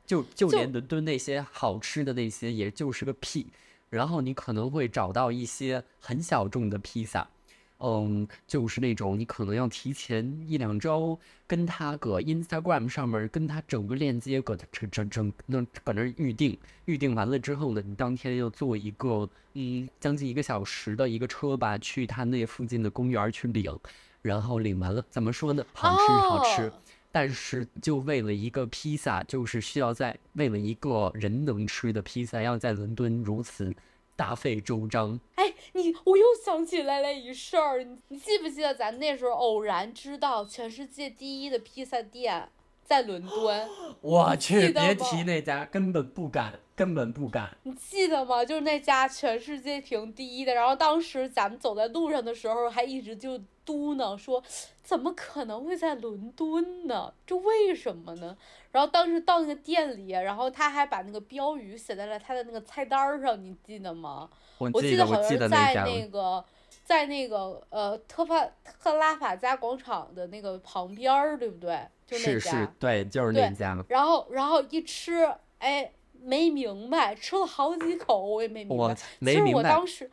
[0.05, 3.45] 就就就连伦敦那些好吃的那些，也就是个屁。
[3.91, 7.29] 然后你可能会找到一些很小众的披萨，
[7.79, 23.77] 嗯，就是那种你可能要提前一两周跟他搁 Instagram 上面跟他整个链接搁整整整那搁那预定，预定完了之后呢，你当天要坐一个嗯将近一个小时的一个车吧，去他那附近的公园去领，
[24.21, 25.65] 然后领完了怎么说呢？
[25.73, 26.63] 好吃好吃。
[26.63, 26.73] 哦
[27.11, 33.73] 但是就为了一个披萨，就是需要在为了一个人能吃的披萨，要在伦敦如此
[34.19, 35.17] 大费周章。
[35.35, 42.49] 哎，你我又想起来了一事儿，你你记不记得咱那时候偶然知道全世界第一的披萨店
[42.83, 43.69] 在伦 敦？
[44.01, 47.55] 我去，别提那家，根本不敢，根本不敢。
[47.63, 48.43] 你记得吗？
[48.43, 54.43] 就是那家全世界评第一的，然后当时咱们走在路上的时候，还一直就嘟囔说，
[54.81, 57.13] 怎么可能会在伦敦呢？
[57.23, 58.35] 这为什么呢？
[58.71, 64.27] 然后当时到那个店里，然后他还把那个标语写在了他的那个菜单上，你记得吗？
[64.57, 66.43] 我我记得，我记得好像是在那个，
[66.83, 68.43] 在那个呃特法
[68.81, 71.79] 特拉法加广场的那个旁边儿，对不对？
[72.07, 72.51] 就那是家。
[72.51, 73.85] 是，对，就是那对家。
[73.87, 78.95] 然后然后一吃，哎，没明白，吃了好几口我也没明白。
[78.95, 80.09] 其实没明白我当时，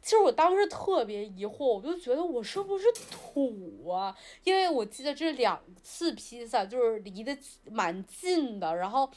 [0.00, 4.16] 其实我当时特别疑惑，我就觉得我是不是土啊？
[4.44, 7.36] 因为我记得这两次披萨就是离得
[7.70, 9.10] 蛮近的，然后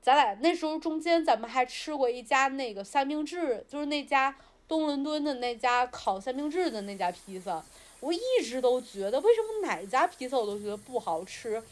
[0.00, 4.34] 咱俩那时候中间咱们还吃过一家那个三明治，就是那家
[4.66, 7.64] 东伦敦的那家烤三明治的那家披萨，
[8.00, 11.62] 我一直都觉得为什么哪家披萨我都觉得不好吃。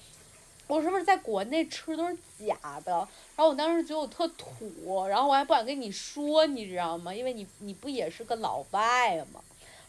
[0.71, 2.93] 我是不是在国内吃都是假的？
[3.35, 7.13] 然后我当时觉得我特土，然后我还不敢跟你说，你知道吗？
[7.13, 9.41] 因为你你不也是个老外吗？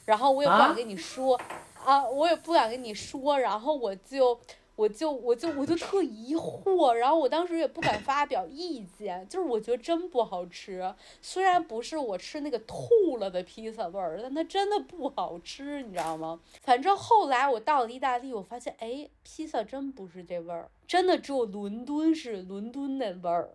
[0.06, 1.40] 然后我也不敢啊跟你说
[1.86, 4.40] 啊我也不敢跟你说，然后我就
[4.76, 16.40] 我就我就我就特疑惑，然后我当时也不敢发表意见，就是我觉得真不好吃，虽然不是我吃那个吐了的披萨味儿，但它真的不好吃，你知道吗？
[16.62, 23.52] 反正后来我到了意大利，我发现哎，披萨真不是这味儿，真的只有伦敦是伦敦那味儿，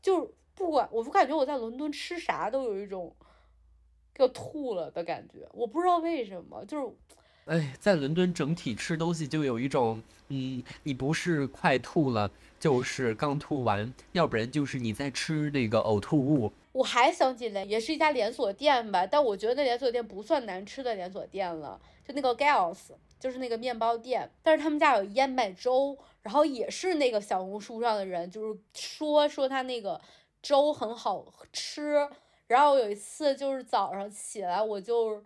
[0.00, 3.14] 就是不管我感觉我在伦敦吃啥都有一种
[4.18, 6.86] 要吐了的感觉，我不知道为什么，就是
[7.46, 16.52] 哎，在伦敦整体吃东西就有一种，嗯，你不是快吐了，就是刚吐完，要不然就是你在吃那个呕吐物。
[16.70, 30.00] 我还想起来，也是一家连锁店吧，但我觉得那连锁店不算难吃的连锁店了，就那个 Gales，就是那个面包店，但是他们家有燕麦粥，然后也是那个小红书上的人就是说说他那个
[30.40, 32.08] 粥很好吃，
[32.46, 35.22] 然后有一次就是早上起来我就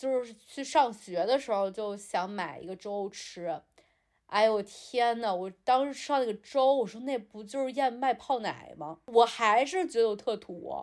[0.00, 3.60] 就是去上学的时候就想买一个粥吃。
[4.28, 5.34] 哎呦我天呐！
[5.34, 8.98] 我当时吃到那个粥，我说那不就是燕麦泡奶吗？
[9.06, 10.74] 我还是觉得我特土。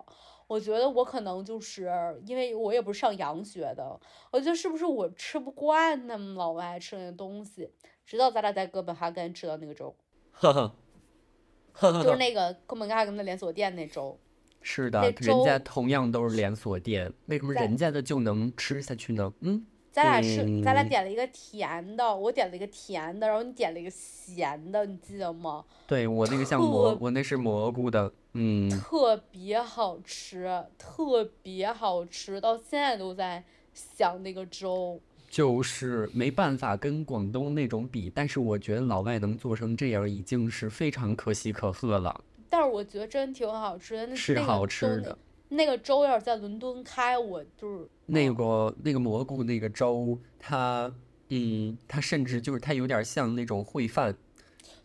[0.45, 1.91] 我觉得我可能就是
[2.25, 3.99] 因为我也不是上洋学的，
[4.31, 7.73] 我觉得是不是我吃不惯他们老外吃的那东西？
[8.05, 9.95] 直到咱俩在哥本哈根吃到那个粥，
[10.31, 14.17] 呵呵，就是那个哥本哈根的连锁店那粥。
[14.61, 19.31] 是的，人家同样都是连锁店，为什么人家的就能吃下去呢？
[19.39, 25.63] 嗯，咱俩是，咱俩嗯点了一个甜的，我点了一个甜的，然后你点了一个咸的，你记得吗？
[25.87, 33.43] 对我那个像蘑，我那是蘑菇的，嗯，特别好吃，特别好吃，到现在都在
[33.73, 34.99] 想那个粥。
[35.29, 42.21] 就是没办法跟广东那种比，但是我觉得老外能做成这样已经是非常可喜可贺了。
[42.49, 45.17] 但是我觉得真挺好吃的，是好吃的
[45.49, 45.57] 那。
[45.57, 50.93] 那个粥要是在伦敦开，我就是那个那个蘑菇那个粥，它
[51.29, 54.13] 嗯，它甚至就是它有点像那种烩饭，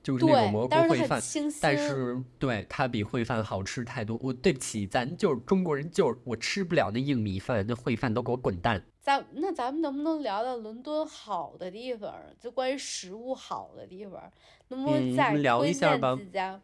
[0.05, 1.20] 就是那种蘑菇烩饭。
[1.61, 4.16] 但是对它比烩饭好吃太多。
[4.22, 8.85] 我对不起，咱就是中国人，就是我吃不了那硬米饭，那烩饭都给我滚蛋。
[9.01, 12.14] 咱那咱们能不能聊聊伦敦好的地方？
[12.38, 14.31] 就关于食物好的地方儿，
[14.68, 16.61] 能不能嗯再聊一推荐下吧几家？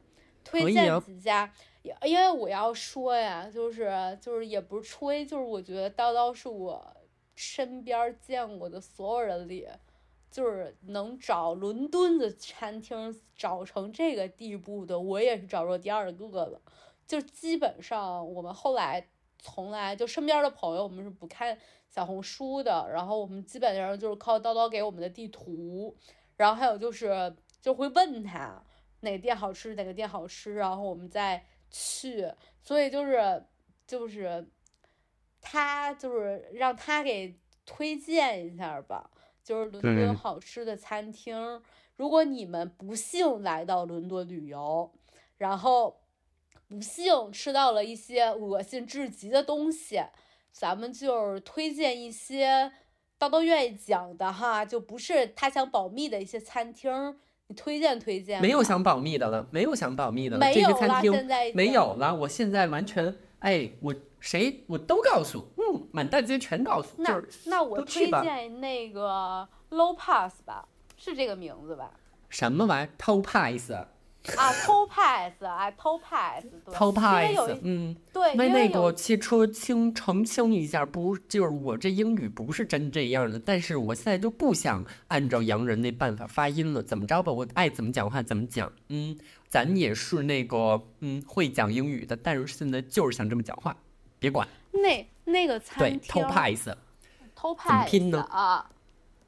[0.51, 6.97] 推荐啊几家，也因为我要说呀，就是就是也不是吹，就是我觉得叨叨是我
[7.35, 9.69] 身边儿见过的所有人里，
[10.31, 16.61] 就是能找伦敦的餐厅找成这个地步的，我也是找着第二个了。
[17.07, 21.57] 就基本上我们后来从来就身边的朋友，我们是不看
[21.89, 25.97] 小红书的，然后我们基本上就是靠叨叨给我们的地图，
[26.37, 28.63] 然后还有就是就会问他
[29.01, 32.33] 哪个店好吃，哪个店好吃，然后我们再去，
[32.63, 33.45] 所以就是
[33.87, 34.51] 就是
[35.41, 39.11] 他就是让他给推荐一下吧，
[39.45, 41.63] 就是伦敦好吃的餐厅。
[41.97, 44.93] 如果你们不幸来到伦敦旅游，
[45.37, 46.01] 然后
[46.69, 50.03] 不幸吃到了一些恶心至极的东西，
[50.53, 52.73] 咱们就是推荐一些
[53.19, 57.19] 叨叨愿意讲的哈，就不是他想保密的一些餐厅，
[57.49, 58.41] 你推荐推荐？
[58.41, 62.15] 没有想保密的了，没有想保密的了，这没有了，些餐厅现在没有了。
[62.15, 71.91] 我现在完全，哎，我谁我都告诉，嗯，满大街全告诉，就那是那我都推荐那个 Low Pass 吧，是这个名字吧？
[72.29, 73.73] 什么玩意儿偷 pass，
[74.37, 77.97] 啊，偷 pass 啊，偷 pass，对，偷因为 pass，有嗯。
[78.13, 89.17] 对，那那个汽车清澄清一下，不就是我这英语不是真这样的，但是我现在就不想按照洋人那办法发音了，怎么着吧，我爱怎么讲话怎么讲，嗯，
[89.49, 93.75] 咱也是那个嗯会讲英语的，但是现在就是想这么讲话，
[94.19, 96.69] 别管，那那个餐对，厅偷 pass，
[97.35, 98.69] 偷怎么 pass 拼呢啊，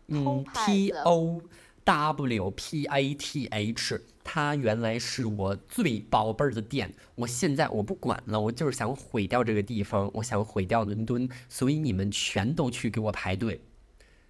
[0.08, 1.40] 嗯偷，T O
[1.84, 4.00] W P A T H，
[4.32, 13.60] 它原来是我最宝贝儿的店，我现在我不管了，我就是想毁掉这个地方，我想毁掉伦敦，所以你们全都去给我排队，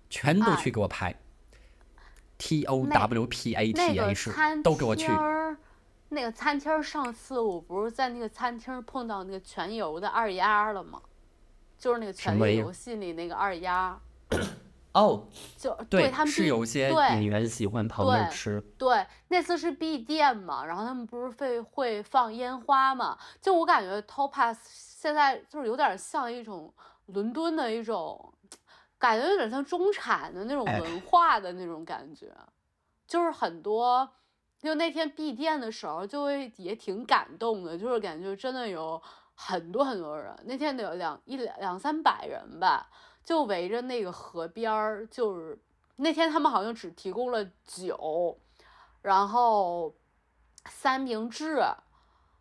[0.09, 0.57] 全都啊。
[0.57, 1.15] 去给我排。
[2.39, 5.07] T O W P A 那 T 个 H，餐都给我去。
[6.09, 11.03] 那个餐厅儿上次我不是在那个餐厅碰到那个全游的二丫了吗？
[11.79, 12.55] 就是那个权么呀？
[12.55, 14.01] 力游戏里那个二丫，
[14.93, 18.61] 哦，就对，他们是有些对演员喜欢跑那儿对吃。
[18.77, 23.17] 对，那次是闭店嘛，然后他们不是会会放烟花嘛？
[23.41, 26.75] 就我感觉 Topaz 现在就是有点像一种
[27.07, 28.35] 伦敦的一种，
[28.99, 32.27] 感觉有点像中产的那种哎文化的那种感觉，
[33.07, 34.09] 就是很多。
[34.59, 39.01] 就那天闭店的时候，就会也挺感动的，就是感觉真的有
[39.35, 42.91] 很多很多人，那天得有两一两两三百人吧，
[43.25, 45.59] 就围着那个河边儿，就是
[45.97, 48.39] 那天他们好像只提供了酒，
[49.03, 49.95] 然后
[50.67, 51.63] 三明治，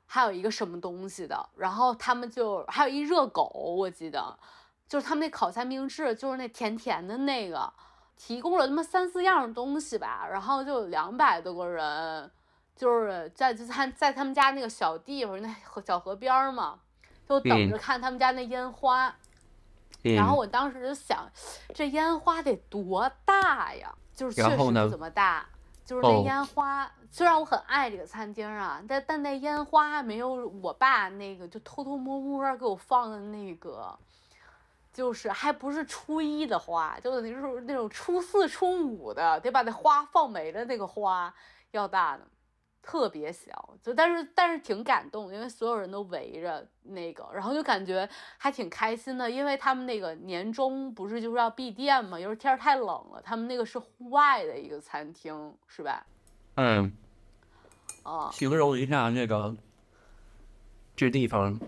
[0.07, 3.43] 还有一个什么东西的，然后他们就还有一热狗，
[3.77, 4.37] 我记得，
[4.87, 7.71] 就是他们那烤三明治，就是那甜甜的那个，
[8.17, 12.31] 提供了他妈三四样东西吧，然后就有两百多个人，
[12.75, 16.79] 就是在就在在他们家那个小地方，那河小河边儿嘛，
[17.27, 17.69] 就等嗯。
[17.69, 19.15] 着看他们家那烟花。
[20.03, 21.29] 然后我当时就想，
[21.73, 23.93] 这烟花得多大呀？
[24.15, 25.45] 就是确实不怎么大，
[25.85, 26.89] 就是那哦烟花。
[27.11, 33.97] 虽然我很爱这个餐厅啊，但但那烟花没有我爸那个就偷偷摸摸给我放的那个，
[34.93, 41.33] 就是还不是初一的花，就是那种那种初四、初五的，得把那花放没了那个花
[41.71, 42.21] 要大呢。
[42.81, 48.07] 特别小，就但是但是挺感动，因为所有人都围着那个，然后就感觉
[48.37, 56.05] 还挺开心的，因为他们那个年终不是就是要闭店嘛，有时候天儿太冷了，他们那个是户外的一个餐厅，是吧？
[56.55, 56.91] 嗯，
[58.03, 59.55] 哦、形容一下那个
[60.95, 61.59] 这地方，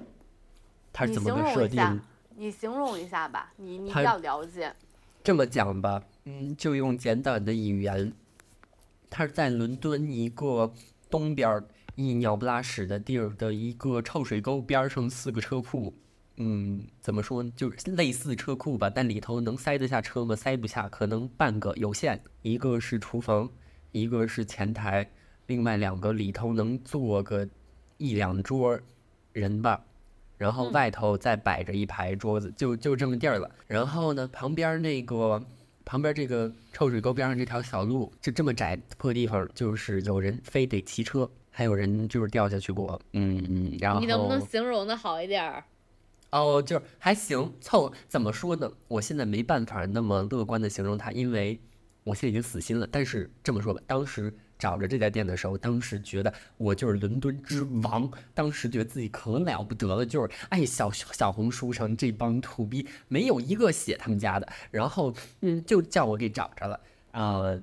[0.91, 2.01] 它是怎么个设定？，
[2.36, 4.74] 你形容一下吧，你你比较了解。
[5.24, 8.12] 这么讲吧，嗯，就用简短的语言，
[9.09, 10.74] 它是在伦敦一个
[11.12, 11.62] 东边
[11.95, 15.93] 一鸟不拉屎的地儿的一个臭水沟边上四个车库，
[16.38, 20.34] 嗯，怎么说呢，就是类似车库吧，但里头能塞得下车吗？
[20.36, 22.20] 塞不下，可能半个有限。
[22.41, 23.49] 一个是厨房，
[23.91, 25.12] 一个是前台，
[25.47, 27.47] 另外两个里头能坐个
[27.97, 28.80] 一两桌
[29.34, 29.84] 人吧。
[30.38, 33.51] 然后外头再摆着一排桌子，就就这么地儿了。
[33.68, 35.43] 然后呢，旁边那个
[35.92, 42.98] 旁边这个臭水沟边上这条小路，就这么窄破地方，就是有人非得骑车，还有人就是掉下去过。
[43.12, 45.66] 嗯嗯，然后你能不能形容的好一点儿？
[46.30, 48.72] 哦，就是还行，凑怎么说呢？
[48.88, 51.60] 我现在没办法那么乐观的形容它，因为
[52.06, 52.88] 我现在已经死心了。
[52.89, 66.80] 但是这么说吧，当时找着这家店的时候，当时觉得我就是伦敦之王，当时觉得自己可了不得了，就是哎，小小红书上这帮土逼没有一个写他们家的，然后嗯，就叫我给找着了，
[67.14, 67.62] 呃。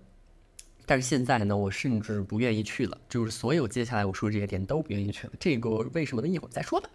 [0.91, 5.33] 但是现在呢，我甚至不愿意去了，就是所有接下来我说这些店都不愿意去了。
[5.39, 6.27] 这个为什么呢？
[6.27, 6.89] 一会儿再说吧。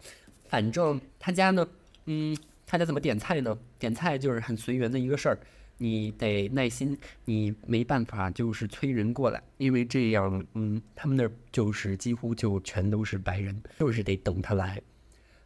[0.49, 1.67] 反正他家呢，
[2.05, 2.35] 嗯，
[2.65, 3.55] 他家怎么点菜呢？
[3.77, 5.37] 点菜就是很随缘的一个事儿，
[5.77, 14.81] 你得耐心，你没办法就是催人过来，因为这样，嗯，他们那儿就是几乎就全都是白人，就是得等他来，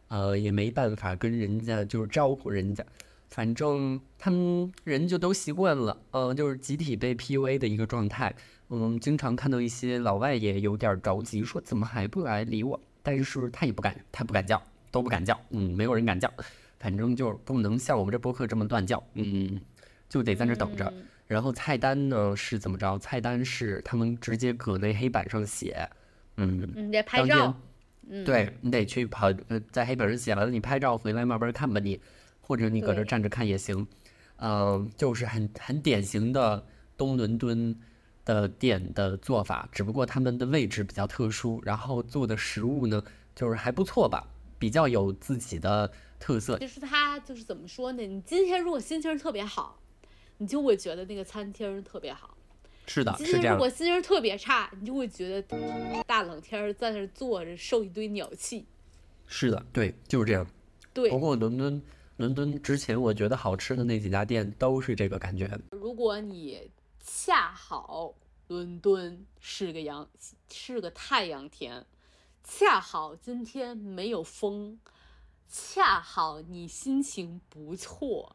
[0.08, 2.84] 呃，也没办法跟人家就是招呼人家，
[3.28, 8.34] 反正他们人就都习惯了，呃，就是集体被 PUA 的一个状态，
[8.68, 14.62] 嗯，经常看到一些老外也有点着急，说怎么还不来理我，但是他也不敢，他不敢叫。
[14.90, 16.32] 都不敢叫，嗯，没有人敢叫，
[16.78, 19.60] 反正就是不能像我们这播客这么乱叫，嗯，
[20.08, 20.84] 就得在那等着。
[20.96, 22.98] 嗯然后菜单呢是怎么着？
[22.98, 25.86] 菜单是他们直接搁那黑板上写，
[26.38, 27.54] 嗯，你得拍照。
[28.08, 32.00] 嗯，对你得去跑，呃，在黑板上写完了，你拍照回来慢慢看吧你，
[32.40, 33.86] 或者你搁这对站着看也行。
[34.36, 36.64] 嗯、就是很很典型的
[36.96, 37.78] 东伦敦
[38.24, 43.04] 的店的做法，只不过他们的位置比较特殊，然后做的食物呢，
[43.34, 44.26] 就是还不错吧，
[44.58, 46.56] 比较有自己的特色。
[46.56, 48.02] 就是它就是怎么说呢？
[48.02, 49.78] 你今天如果心情特别好，
[50.38, 52.28] 你就会觉得那个餐厅特别好；
[52.86, 58.66] 是的，今是这样如果心情特别差，你就会觉得大冷天儿在那儿坐着受一堆鸟气。
[59.26, 60.46] 是的，对，就是这样。
[60.94, 61.82] 对不，过伦敦，
[62.16, 65.48] 伦敦之前我觉得好吃的那几家店都是这个感觉。
[65.70, 66.70] 如果你
[67.00, 68.14] 恰好
[68.46, 70.08] 伦敦是个阳
[70.50, 71.84] 是个太阳天，
[72.42, 74.78] 恰好今天没有风，
[75.48, 78.34] 恰好你心情不错，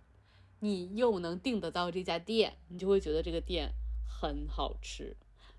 [0.64, 3.70] 你又能订得到这家店，你就会觉得这个店
[4.07, 5.14] 很好吃。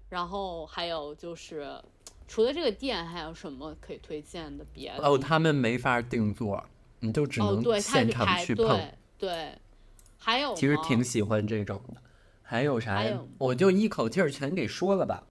[0.08, 1.78] 然后还有就是，
[2.26, 5.06] 除了这个店，还有什么可以推荐的别的？
[5.06, 6.64] 哦，他们没法定做，
[7.00, 8.66] 你就只哦，能现场去碰。
[8.66, 9.58] 队，对。
[10.16, 12.00] 还有其实挺喜欢这种的。
[12.40, 13.28] 还有啥还有？
[13.36, 15.26] 我就一口气儿全给说了吧。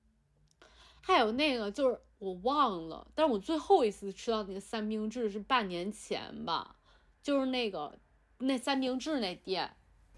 [1.01, 6.75] 还有那个就是我忘了，但是我最后一次吃到那个三明治是半年前吧，
[7.23, 7.97] 就是那个
[8.39, 9.69] 那三明治那店，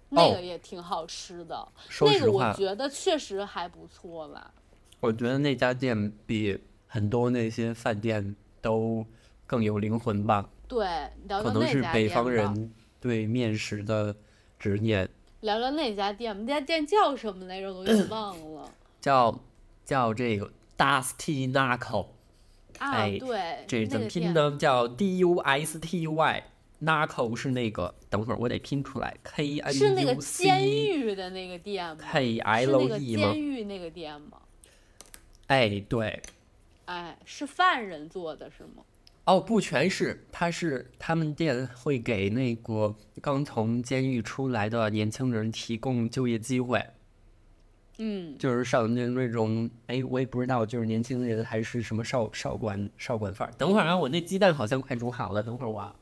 [0.09, 1.68] 那哦个也挺好吃的，
[2.01, 4.53] 那个我觉得确实还不错吧。
[4.99, 6.57] 我觉得那家店比
[6.88, 9.05] 很多那些饭店都
[9.45, 10.86] 更有灵魂吧，对，
[11.28, 14.16] 聊聊可能是北方人对面食的
[14.57, 15.07] 执念，
[15.41, 17.72] 聊聊那家店，那家店叫什么来着？
[17.72, 19.39] 我给忘了叫
[19.84, 22.07] 叫这个 Dusty Knuckle，
[22.80, 22.93] 啊。
[22.93, 24.57] 哎对，这怎么拼呢？
[24.57, 26.43] 叫 D U S T Y。
[26.86, 33.42] Knuckle 是那个，等会儿我得拼出来，K N 是那个监狱的那个店吗？K 是 L 那个 E 吗监？
[33.42, 34.38] 狱那个店吗？
[35.48, 36.22] 哎，对，
[36.86, 38.84] 哎，是犯人做的是吗？
[39.26, 46.86] 哦，不全是，他是他们店会给那个刚从监狱出来的年轻人提供就业机会，
[47.98, 53.54] 嗯，就是上那那种，哎，我也不知道，就是年轻人还是什么少少管少管范儿。
[53.58, 55.96] 等会儿啊，我那鸡蛋好像快煮好了，等会儿我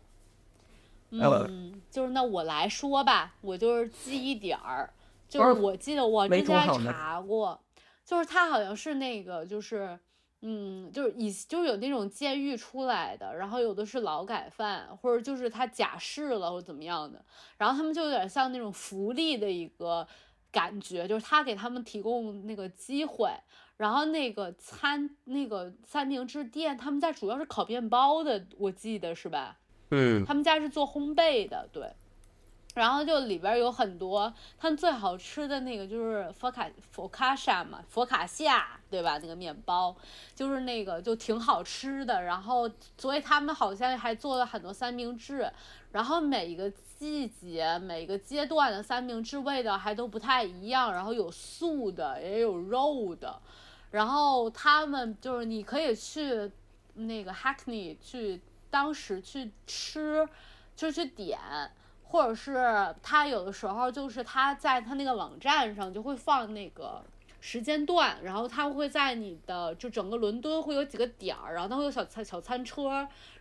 [1.22, 4.92] 嗯，就是那我来说吧，我就是记一点儿，
[5.30, 7.60] 就是是我记得我没之前查过，
[8.04, 10.00] 就是他好像是那个就是。
[10.46, 17.24] 嗯，就是以就是有那种监狱出来的，然后有的是劳改犯，或者就是他假释了或者怎么样的，
[17.58, 20.06] 然后他们就有点像那种福利的一个
[20.52, 23.32] 感觉，就是他给他们提供那个机会，
[23.78, 29.58] 然后那个餐那个三明治店，他们家主要是烤面包的，我记得是吧？
[29.94, 31.88] 嗯，他们家是做烘焙的，对。
[32.74, 39.20] 然后就里边有很多，他们最好吃的那个就是佛卡佛卡夏嘛，佛卡夏，对吧？
[39.20, 39.96] 那个面包
[40.34, 42.24] 就是那个就挺好吃的。
[42.24, 42.68] 然后，
[42.98, 45.48] 所以他们好像还做了很多三明治。
[45.92, 46.68] 然后每一个
[46.98, 53.40] 季节、每个阶段的三明治味道还都不太一样，然后有素的，也有肉的。
[53.92, 56.52] 然后他们就是你可以去
[56.96, 58.42] 那个 Hackney 去
[58.74, 60.28] 当时去吃，
[60.76, 61.38] 就去点。
[62.02, 67.04] 或者是他有的时候就是他在他那个网站上就会放那个
[67.42, 72.88] 时间段，然后他会在你的就整个伦敦会有几个点儿，然后他会有小餐小餐车，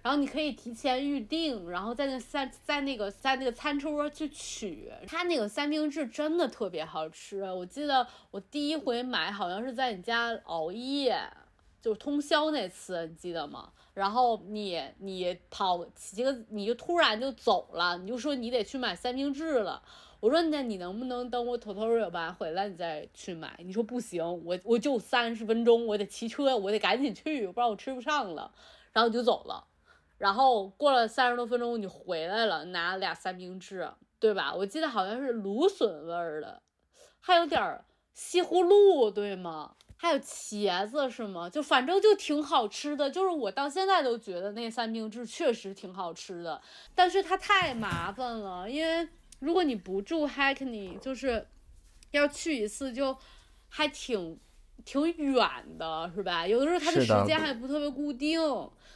[0.01, 4.91] 然后你可以提前预定，然后在那三在那个在那个餐车去取。
[5.07, 11.15] 他那个三明治真的特别好吃，我记得我第一回买好像是在你家熬夜，
[11.83, 13.73] 就是通宵那次，你记得吗？
[13.93, 19.83] 然后你你跑几个，你就突然就走了，你就说你得去买三明治了。
[20.21, 23.59] 我说那你能不能等我偷偷有吧回来你再去买？
[23.65, 28.53] 你说不行，我我就三十分钟，我得骑车，我得赶紧去，不然我吃不上了。
[28.93, 29.67] 然后你就走了，
[30.19, 34.55] 然后过了三十多分钟你回来了，拿俩三明治，对吧？
[34.55, 36.63] 我记得好像是芦笋味儿的，
[37.19, 39.75] 还有点儿西葫芦，对吗？
[40.03, 41.49] 还有茄子是吗？
[41.49, 46.61] 就反正就挺好吃的，就是我到现在都觉得那三明治确实挺好吃的，
[46.93, 51.47] 但是它太麻烦了，因为如果你不住 Hackney，就是
[52.11, 53.17] 要去一次就
[53.69, 54.41] 还挺
[54.85, 55.49] 挺远
[55.79, 56.45] 的，是吧？
[56.45, 58.41] 有的时候它的时间还不特别固定，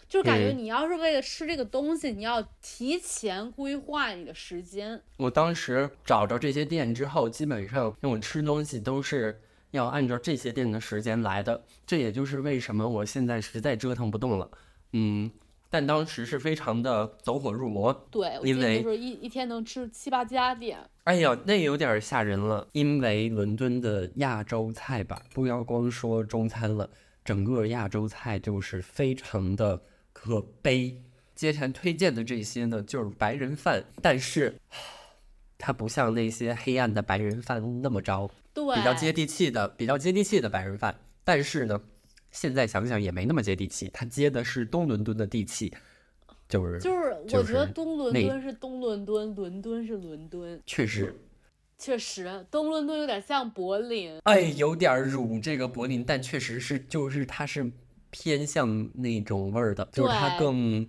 [0.08, 5.00] 就是感觉嗯你要是为了吃这个东西，你要提前规划你的时间。
[5.18, 9.40] 我当时找着这些店之后，基本上因为我吃东西都是
[9.76, 14.50] 要按照这些店的时间来的，这也就是为什么我现在实在折腾不动了。
[14.92, 15.30] 嗯，
[15.70, 17.92] 但当时是非常的走火入魔。
[18.10, 20.78] 对，因为就是一一天能吃七八家店。
[21.04, 26.90] 哎呀，那有点吓人了，因为伦敦的亚洲菜吧，不要光说中餐了，
[27.24, 31.02] 整个亚洲菜就是非常的可悲。
[31.34, 34.58] 接下来推荐的这些呢，就是白人饭，但是
[35.58, 40.98] 它不像那些黑暗的白人饭那么着，对，比较接地气的，比较接地气的白人饭。
[41.22, 41.78] 但是呢，
[42.30, 45.74] 现在想想也没那么接地气，它接的是东伦敦的地气，
[46.48, 51.14] 就是就是我觉得东伦敦是东伦敦，伦敦是伦敦，确实，
[51.76, 54.18] 确实东伦敦有点像柏林。
[54.24, 57.70] 哎，有点儿辱这个柏林，但确实是就是它是
[58.10, 60.88] 偏向那种味儿的，就是它更。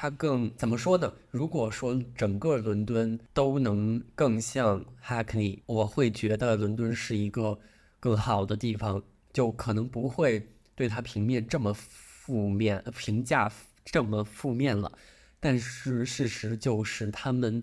[0.00, 1.12] 它更怎么说呢？
[1.32, 7.58] 如果说整个伦敦都能更像 Hackney，我会觉得伦敦是一个
[7.98, 13.50] 更好的地方，就可能不会对它平面这么负面，评价
[13.84, 14.96] 这么负面了。
[15.40, 17.60] 但是事实就是，他们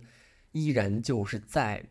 [0.52, 1.86] 依然就是在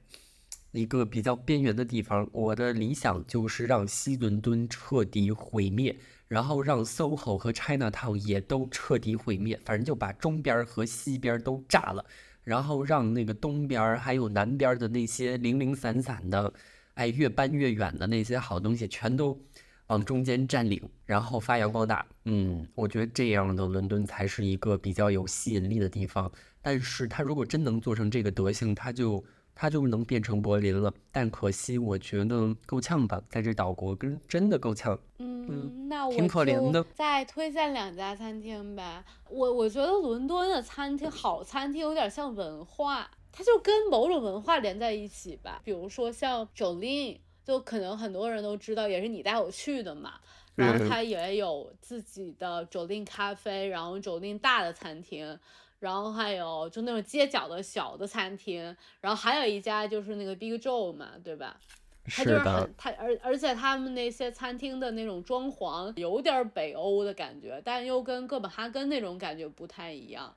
[0.72, 2.28] 一个比较边缘的地方。
[2.32, 5.96] 我的理想就是让西伦敦彻底毁灭，
[6.34, 12.04] 然后让 SOHO 和 Chinatown 也都彻底毁灭，反正就把中边和西边都炸了，
[12.42, 16.52] 然后让那个东边还有南边的那些零零散散的，
[16.94, 19.40] 哎，越搬越远的那些好东西全都
[19.86, 22.04] 往中间占领，然后发扬光大。
[22.24, 26.28] 嗯，我觉得这样的伦敦才是一个比较有吸引力的地方。
[26.60, 29.24] 但是它如果真能做成这个德行，它就
[29.54, 30.92] 它就能变成柏林了。
[31.12, 34.98] 但可惜，我觉得够呛吧，在这岛国跟真的够呛。
[35.18, 39.04] 嗯，那我挺可怜的再推荐两家餐厅呗。
[39.30, 45.60] 我我觉得伦敦的餐厅好餐厅有点像文化，它就跟某种文化连在一起吧。
[45.64, 50.14] 比如说像 Jolin，就可能很多人都知道，也是你带我去的嘛。
[50.54, 55.38] 然后嗯它也有自己的 Jolin 咖啡，然后 Jolin 大的餐厅。
[55.84, 61.60] 然后还有就那种街角的小的餐厅，然后还有一家就是那个 Big Joe 嘛，对吧？
[62.06, 70.34] 他就是的很，它而而且他们那些餐厅的那种装潢有点北欧的感觉，但又跟哥本哈根那种感觉不太一样。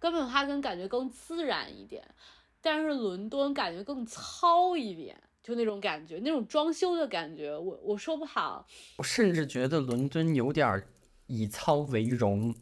[0.00, 2.02] 哥本哈根感觉更自然一点，
[2.60, 8.66] 但是伦敦感觉更糙一点，就那种感觉，那种装修的感觉，我我说不好。
[8.96, 10.84] 我甚至觉得伦敦有点儿
[11.28, 12.52] 以糙为荣。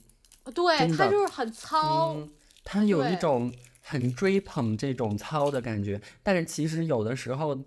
[0.50, 2.14] 对，他就是很糙。
[2.14, 2.30] 嗯，
[2.64, 7.58] 它有一种很追捧这种糙的感觉，但是其实有的时候，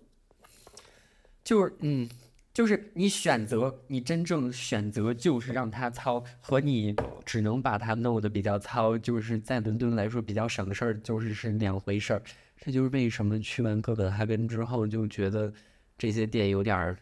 [1.43, 2.07] 就是嗯，
[2.53, 12.21] 就是你选择，你真正选择就是让他糙，和你只能把它弄得比较糙，就是在伦敦来说比较省事儿，就是是两回事儿。
[12.63, 15.51] 这就是为什么去完哥本哈根之后就觉得
[15.97, 16.97] 这些店有点儿，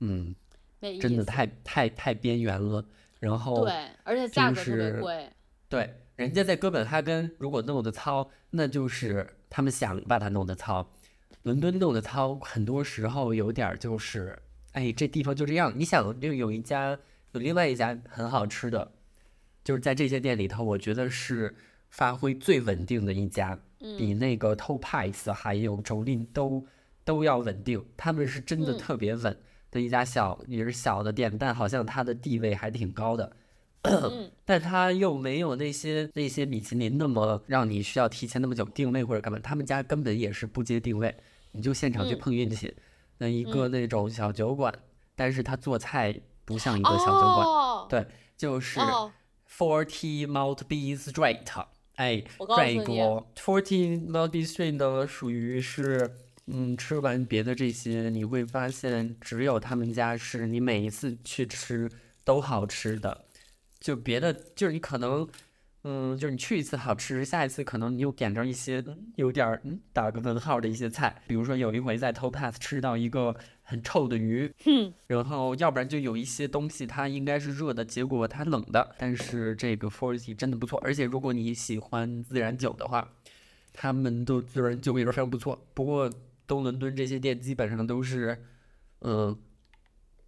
[0.00, 0.34] 嗯，
[1.00, 2.84] 真的太太太边缘了。
[3.24, 3.72] 然后对，
[4.02, 5.30] 而且价就格特别是贵。
[5.70, 10.92] 对，人家在哥本哈根如果弄的糙，那就是他们想把它弄得糙。
[11.42, 14.38] 伦敦弄的糙，很多时候有点就是，
[14.72, 15.72] 哎，这地方就这样。
[15.74, 16.98] 你想，就有一家，
[17.32, 18.92] 有另外一家很好吃的，
[19.64, 21.54] 就是在这些店里头，我觉得是
[21.88, 26.66] 发挥最稳定的一家，比那个 t o Pies 还有周令都
[27.04, 27.82] 都要稳定。
[27.96, 29.36] 他们是真的嗯特别稳
[29.74, 33.36] 的一家小，也是小的店，但好像它的地位还挺高的。
[33.82, 41.14] 嗯， 但它又没有那些那些米其林那么让你需要提前那么久定位或者干嘛，他们家根本也是不接定位，
[41.52, 42.18] 你就现场去嗯。
[42.18, 42.74] 碰运气。
[43.18, 44.72] 那一个那种小酒馆，
[45.14, 48.06] 但是他做菜不像一个小酒馆，哦，对，
[48.36, 49.12] 就是哦。
[49.56, 51.46] Forty Maltby Street，
[51.94, 56.10] 哎，我告 Forty Maltby Street 呢，属于是，
[56.46, 61.90] 嗯，吃完别的这些，你会发现只有他们家是你每一次去吃
[62.22, 63.24] 都好吃的，
[63.80, 65.26] 就别的就是你可能，
[65.84, 78.94] 嗯，就是你去一次好吃，下一次可能你又点着一些嗯有点儿嗯打个问号的一些菜，比如说有一回在 Topaz 吃到一个很臭的鱼，哼，然后要不然就有一些东西它应该是热的，结果它冷的。
[78.98, 83.12] 但是这个 Forty 真的不错，而且如果你喜欢自然酒的话，
[83.72, 85.66] 他们的自然酒也是非常不错。
[85.72, 86.10] 不过
[86.46, 88.44] 东伦敦这些店基本上都是，
[89.00, 89.38] 嗯，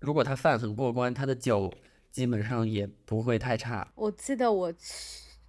[0.00, 1.72] 如果它饭很过关，它的酒
[2.10, 3.92] 基本上也不会太差。
[3.94, 4.72] 我记得我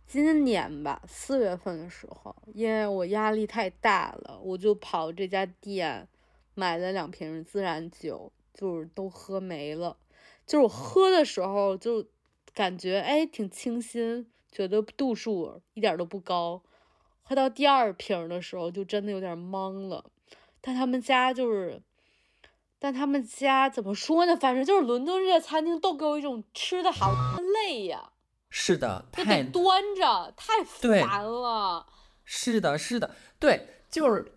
[0.05, 6.07] 今年吧，四月份的时候，因为我压力太大了，我就跑这家店
[6.55, 9.97] 买了两瓶自然酒，就是都喝没了。
[10.45, 12.05] 就是我喝的时候就
[12.53, 16.63] 感觉哎挺清新，觉得度数一点都不高。
[17.21, 20.09] 喝到第二瓶的时候就真的有点懵了。
[20.67, 21.81] 但他们家就是，
[22.77, 24.35] 但他们家怎么说呢？
[24.35, 27.09] 反正就是伦敦这些餐厅都给我一种吃的好
[27.63, 28.11] 累呀。
[28.49, 31.87] 是的，就太得端着，太烦了。
[32.25, 34.29] 是的，是的，对，就是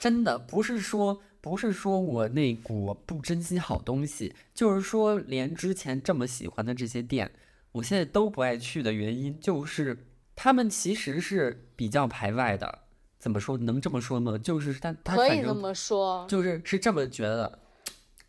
[0.00, 7.30] 真的不是说不是说我那股不珍惜好东西，就是说连之前这么喜欢的这些店，
[7.70, 12.85] 我现在都不爱去的原因，就是他们其实是比较排外的。
[13.26, 13.58] 怎么说？
[13.58, 14.38] 能这么说吗？
[14.38, 16.24] 就是他他可以这么说。
[16.28, 17.58] 就是是这么觉得。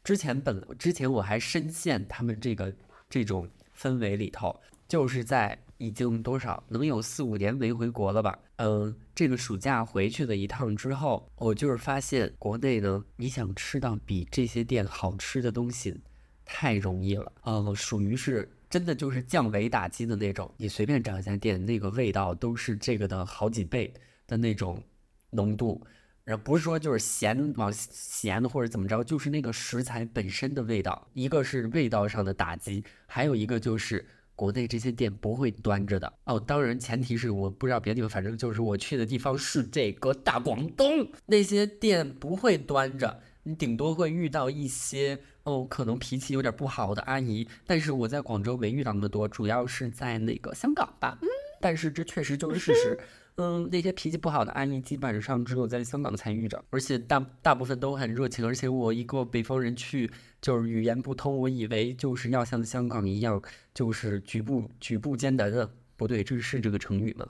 [0.04, 2.74] 之前本之前我还深陷他们这个
[3.08, 3.48] 这种
[3.80, 8.40] 氛围里头，就是在已经多少能有四五年没回国了吧？
[8.56, 16.02] 嗯，这个暑假回去了一趟之后，我就是发现国内呢，你想吃到比这些店好吃的东西，
[16.44, 17.32] 太容易了。
[17.44, 23.94] 嗯，属于是真的就是降维打击的那种，你随便找一家店，那个味道都是这个的好几倍
[24.28, 24.84] 的那种
[25.32, 25.82] 浓度。
[26.24, 34.06] 然后不是说就是咸往咸的或者怎么着，就是那个食材本身的味道，一个是味道上的打击，还有一个就是
[34.36, 36.38] 国内这些店不会端着的哦。
[36.38, 51.18] 当然前提是我不知道别的地方，反正就是我去的地方是这个大广东，那些店不会端着，你顶多会遇到一些哦可能脾气有点不好的阿姨，但是我在广州没遇到那么多，主要是在那个香港吧。
[51.22, 51.28] 嗯，
[51.62, 53.00] 但是这确实就是事实。
[53.38, 58.44] 嗯，那些脾气不好的案例基本上只有在香港才遇着，而且大大部分都很热情。
[58.44, 60.10] 而且我一个北方人去，
[60.42, 63.40] 就是语言不通，我以为就是要像香港一样，
[63.76, 65.70] 就是举步举步艰难的。
[65.96, 67.28] 不对，这是这个成语吗？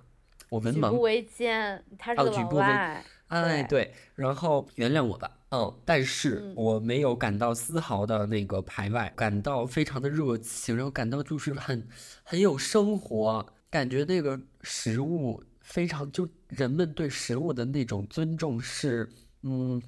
[0.48, 0.92] 我文盲。
[0.92, 3.04] 举步维艰，他是老外。
[3.28, 5.30] 哎，对，然后原谅我吧。
[5.50, 11.86] 嗯，但是我没有感到丝毫的那个排外，感到非常的热情，然后感到就是很
[12.24, 15.44] 很有生活，感觉那个食物。
[15.68, 19.08] 非常就人们对食物的那种尊重是，
[19.44, 19.82] 嗯，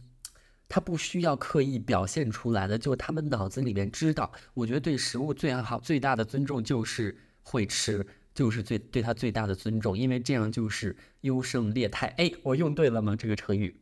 [0.67, 4.29] 他不需要刻意表现出来的，就他们脑子里面知道。
[4.53, 8.05] 我觉得对食物最好最大的尊重就是会吃，
[8.35, 12.07] 就是最对他最大的尊重，因为这样就是优胜劣汰。
[12.17, 13.15] 哎，我用对了吗？
[13.15, 13.73] 这个成语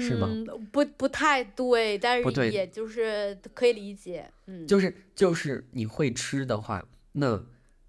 [0.00, 0.26] 是吗？
[0.72, 4.30] 不不太对，但是也就是可以理解。
[4.46, 6.82] 嗯，就是就是你会吃的话，
[7.12, 7.44] 那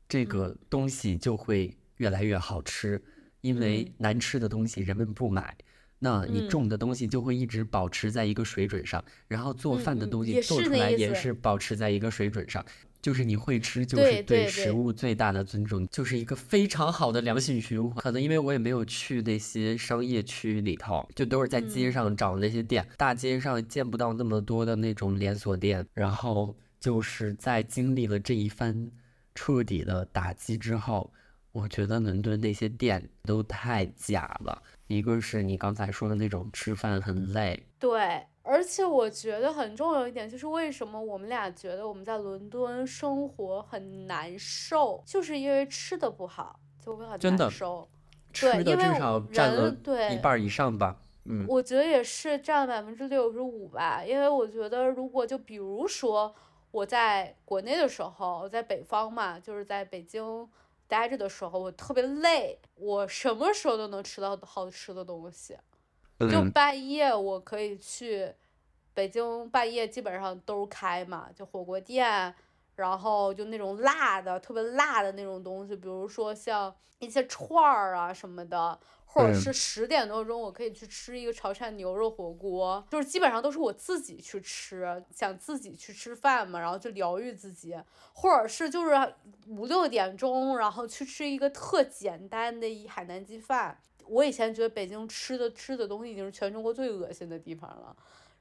[0.10, 1.74] 这个东西就会。
[1.98, 3.02] 越来越好吃，
[3.42, 5.56] 因为难吃的东西人们不买，
[6.00, 12.64] 那你种的东西就会一直保持在一个水准上，然后做饭的东西做出来也是保持在一个水准上，
[13.02, 17.96] 就是你会吃，就是对食物最大的尊重，就是一个非常好的良性循环。
[17.96, 28.92] 可能因为我也没有去那些商业区里头，就都是在街上找那些店，大街上见不到那么多的那种连锁店，然后就是在经历了这一番
[29.34, 31.12] 彻底的打击之后。
[31.56, 47.88] 我觉得伦敦那些店都太假了，一个是你刚才说的那种吃饭很累，对，而且我觉得很重要一点就是为什么我们俩觉得我们在伦敦生活很难受，就是因为吃的不好，就会很难受。
[48.34, 49.74] 吃的至少占了
[50.12, 51.00] 一半以上吧。
[51.24, 56.36] 嗯，我觉得也是占百分之六十五吧，因为我觉得如果就比如说
[56.72, 60.46] 我在国内的时候，在北方嘛，就是在北京。
[60.88, 65.58] 待着的时候我特别累，我什么时候都能吃到好吃的东西，
[66.20, 68.34] 就半夜我可以去
[68.94, 72.34] 北京，半夜基本上都开嘛，就火锅店，
[72.76, 78.80] 然后就那种辣的，特别辣的那种东西，比如说像一些串儿啊什么的。
[79.16, 87.74] 或者是十点多钟，我可以去吃一个潮汕牛肉火锅，就是基本上都是我自己去吃，想自己去吃饭嘛，然后就疗愈自己。
[88.12, 89.14] 或者是就是
[89.48, 93.80] 五六点钟，然后去吃一个特简单的一海南鸡饭。
[94.06, 97.96] 我以前觉得北京吃的吃的东西已经是全中国最恶心的地方了，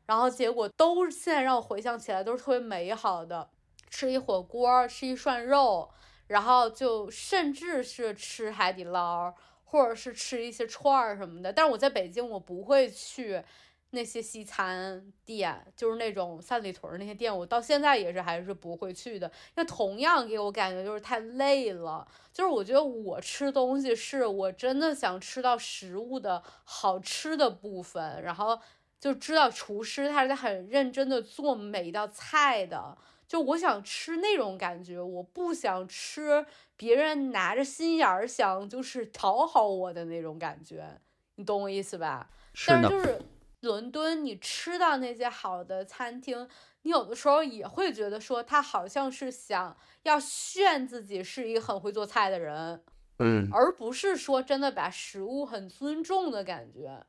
[0.06, 3.48] 然后结果都现在让我回想起来都是特别美好的，
[3.88, 5.88] 吃一火锅，吃一涮肉，
[6.26, 9.32] 然后就甚至是吃海底捞。
[9.74, 13.42] 或者是吃一些串儿什么的，但是我在北京，我不会去
[13.90, 19.28] 那些西餐店，就是那种三里屯那些店，我到现在也是还是不会去的。
[19.56, 28.56] 那同样给我感觉就是太累了，就是我觉得我吃东西是我真的想吃到食物的好吃的部分，然后
[29.00, 32.96] 就知道厨师他是在很认真的做每一道菜的。
[33.26, 36.46] 就我想吃那种感觉，我不想吃
[36.76, 41.00] 别人拿着心眼儿想就是讨好我的那种感觉，
[41.36, 42.28] 你懂我意思吧？
[42.66, 43.20] 但是就是
[43.60, 46.48] 伦敦，你吃到那些好的餐厅，
[46.82, 52.82] 你有的时候也会觉得说他好像是想要炫自己是一个很会做菜的人，
[53.18, 57.04] 嗯，而不是说真的把食物很尊重的感觉，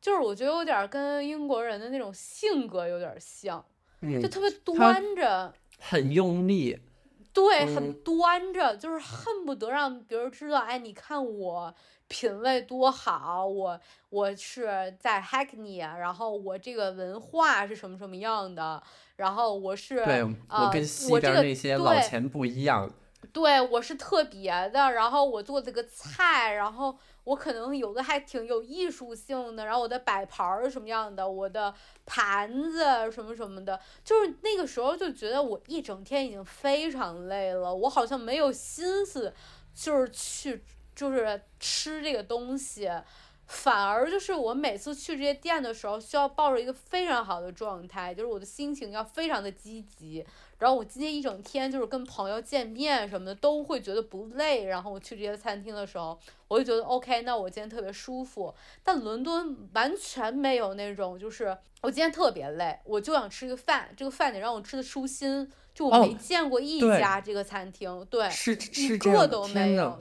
[0.00, 3.64] 就是我觉得有点跟英国人的那种性格有点像，
[4.20, 5.54] 就特别端着。
[5.78, 6.78] 很用力，
[7.32, 11.74] 对，很端着，就是恨不得让别人知道，哎，你看我
[12.08, 18.82] 品味多好，我我是在 Hackney，然后我这个文化是什么什么样的，
[19.16, 22.90] 然后我是，对我跟西边那些老钱不一样，
[23.32, 31.74] 对我是特别的，然后我做这个菜，然后我可能有的还挺有艺术性的，然后我的摆盘儿什么样的，我的
[32.06, 39.32] 盘子什么什么的，就是那个时候就觉得我一整天已经非常累了，我好像没有心思，
[39.74, 40.62] 就是去
[40.94, 42.90] 就是吃这个东西。
[43.50, 50.24] 反而就是我每次去这些店的时候，需要抱着一个非常好的状态，就是我的心情要非常的积极。
[50.58, 54.66] 然后我今天一整天就是跟朋友见面什么的，都会觉得不累。
[54.66, 58.54] 然后我去这些餐厅的时候，我就觉得 OK，那我今天特别舒服。
[58.84, 65.50] 但伦敦完全没有那种，就是我今天特别累，我就想吃个饭，这个饭得让我吃的舒心。
[65.74, 69.98] 就我没见过一家这个餐厅，对，是是一这都没有。，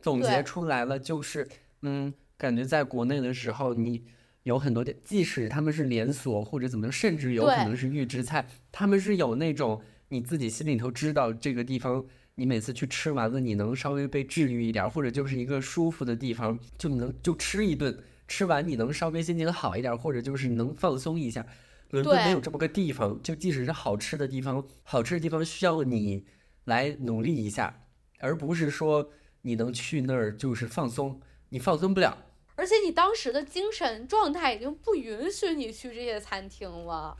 [0.00, 1.48] 总结出来了，就是
[1.80, 4.04] 嗯，感觉在国内的时候，你
[4.42, 12.04] 有很多店，即使他们是连锁或者怎么样，甚至有可能是预制菜，他们是有那种你自己心里头知道这个地方。
[12.34, 21.46] 你每次去吃完了，你能稍微被治愈一点儿，或者就是一个舒服的地方，就能就吃一顿，吃完你能稍微心情好一点儿，或者就是能放松一下。
[21.90, 26.24] 伦敦没有这么个地方，就即使是好吃的地方，好吃的地方需要你
[26.64, 27.84] 来努力一下，
[28.18, 29.10] 而不是说
[29.42, 31.20] 你能去那儿就是放松，
[31.50, 32.16] 你放松不了。
[32.54, 37.16] 而且你当时的精神状态已经不允许你去这些餐厅了，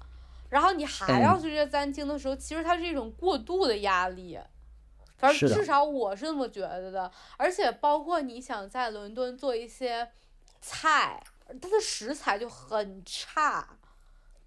[0.50, 4.38] 然后你还要嗯去这些餐厅的时候，其实它是一种过度的压力。
[5.16, 10.10] 反正至少我是这么觉得的，而且包括你想在伦敦做一些
[10.60, 13.78] 菜，它的食材就很差，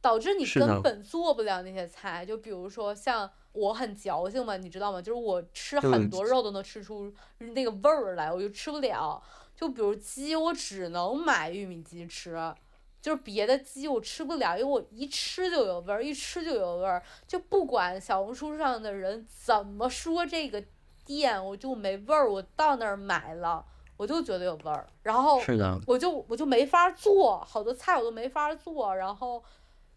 [0.02, 2.26] 导致你根本做不了那些菜。
[2.26, 5.02] 就比如说像我很矫情嘛，你知道吗？
[5.02, 9.24] 就是我吃很嗯多肉都能吃出那个味儿来，我就吃不了。
[9.56, 12.54] 就比如鸡，我只能买玉米鸡吃，
[13.02, 17.02] 就是别的鸡我吃不了，因为我一吃就有味儿，一吃就有味儿。
[17.28, 20.62] 就不管小红书上的人怎么说这个
[21.06, 23.64] 店，我就没味儿，我到那儿买了，
[23.96, 29.44] 我就觉得有味儿，然后是的，我就我就没法做，好多菜我都没法做，然后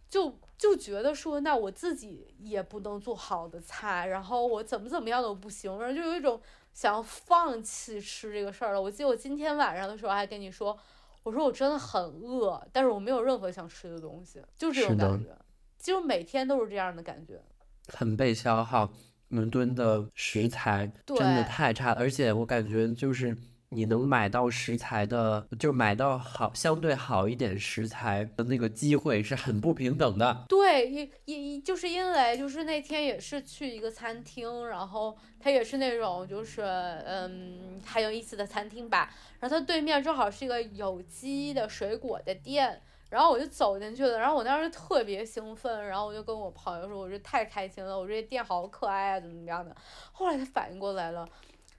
[0.08, 6.40] 就就觉得说，那我自己也不能做好的菜，然后我怎么怎么样都不行，然后就有一种
[6.78, 8.80] 想要放弃吃这个事儿了。
[8.80, 10.78] 我记得我今天晚上的时候还跟你说，
[11.24, 15.36] 我说我真的很饿，但是我没有任何想吃的东西，就这种感觉，
[15.76, 17.42] 几乎每天都是这样的感觉。
[17.88, 18.92] 很被消耗。
[19.30, 23.36] 伦敦的食材真的太差，而且我感觉就是
[23.70, 30.46] 你能买到食材的，就买到好相对好一点食材的那个机会是很不平等的。
[30.48, 49.76] 对，也也就是因为就是那天也是去一个餐厅，然后它也是那种就是嗯很有意思的餐厅吧，然后它对面正好是一个有机的水果的店，然后我就走进去了，然后我当时特别兴奋，然后我就跟我朋友说，我说太开心了，我说这店好可爱啊，怎么怎么样的，
[50.12, 51.28] 后来才反应过来了。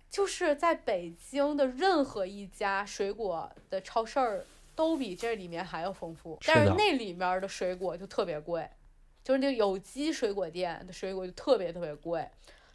[0.09, 4.45] 就是在北京的任何一家水果的超市儿
[4.75, 8.67] 都比这里面还要丰富，但是那里面儿的水果就特别贵，
[9.23, 12.27] 就是那个有机水果店的水果就特别特别贵，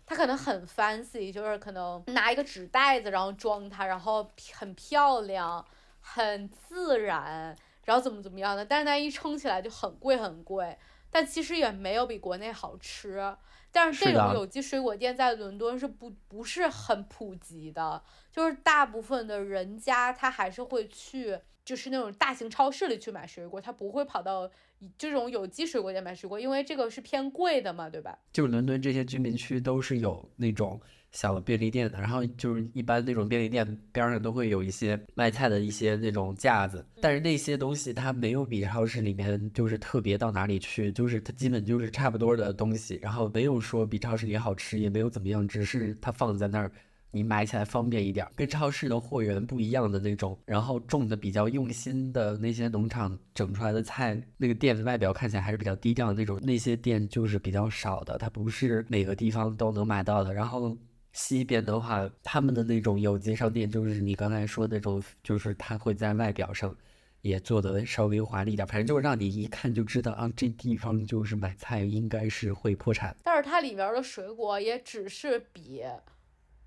[0.06, 5.64] 它可能很 fancy，就是可能拿一个纸袋子然后装它，然后很漂亮，
[6.00, 10.78] 很自然，然后怎么怎么样的，但是它一称起来就很贵很贵，
[11.10, 13.34] 但其实也没有比国内好吃。
[13.74, 18.00] 但是这种有机水果店在伦敦是不不是很普及的，
[18.30, 24.48] 就是大部分的人家他还是会去，就是那种大型超市里去买水果，他不会跑到
[24.96, 28.16] 这种有机水果店买水果，因为这个是偏贵的嘛，对吧？
[28.32, 30.80] 就伦敦这些居民区都是有那种
[31.14, 46.70] 小的便利店的，然后就是一般那种便利店边上都会有一些卖菜的一些那种架子，但是那些东西它没有比超市里面就是特别到哪里去，就是它基本就是差不多的东西，然后没有说比超市里好吃，也没有怎么样，只是它放在那儿。
[47.16, 60.34] 你买起来方便一点儿，跟超市的货源不一样的那种，然后种的比较用心的那些农场整出来的菜，那个店的外表看起来还是比较低调的那种，那些店就是比较少的，它不是每个地方都能买到的。
[60.34, 60.76] 然后
[61.14, 66.76] 西边的话，他们的那种有机商店，就是你刚才说那种，就是它会在外表上
[67.22, 73.16] 也做的稍微华丽一点，反正就是让你一看就知道啊，这地方就是买菜应该是会破产。
[73.22, 75.84] 但是它里面的水果也只是比，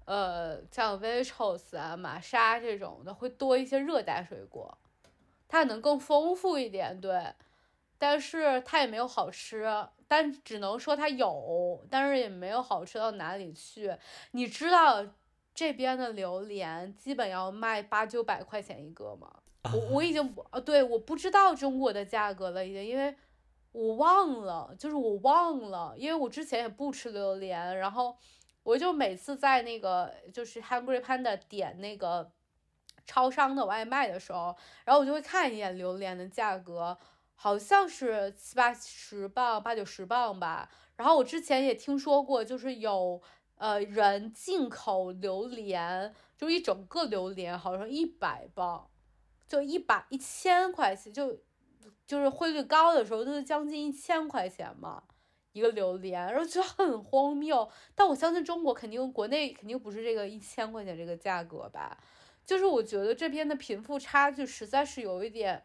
[0.05, 4.77] 呃，像 Vitos 啊、玛莎这种的会多一些热带水果，
[5.49, 7.21] 它能更丰富一点，对。
[7.97, 9.65] 但是它也没有好吃，
[10.07, 13.95] 但只能说它有，但是也没有好吃到哪里去。
[14.31, 15.05] 你知道
[15.53, 19.31] 这边的榴莲基本要卖八九百块钱一个吗？
[19.73, 23.13] 我我已经不啊，对，我不知道中国的价格了，已经，因为
[23.73, 28.15] 我忘了，就是我忘了，因为我之前也不吃榴莲，然后
[28.63, 32.31] 我就每次在那个就是 Hungry Panda 点那个
[33.05, 36.97] 超商的外卖的时候，然后我就会看一眼榴莲的价格，
[37.39, 40.69] 好像是七八十磅、八九十磅吧。
[40.95, 43.21] 然后我之前也听说过，就是有
[43.55, 48.89] 呃人进口榴莲，就一整个榴莲好像一百磅，
[49.47, 51.39] 就一百一千块钱，就
[52.07, 55.03] 就是汇率高的时候都是将近一千块钱嘛。
[55.53, 61.97] 一个榴莲，然后觉得很荒谬，但我相信中国肯定，国内肯定不是这个一千块钱这个价格吧？
[62.45, 65.63] 就是我觉得这边的贫富差距实在是有一点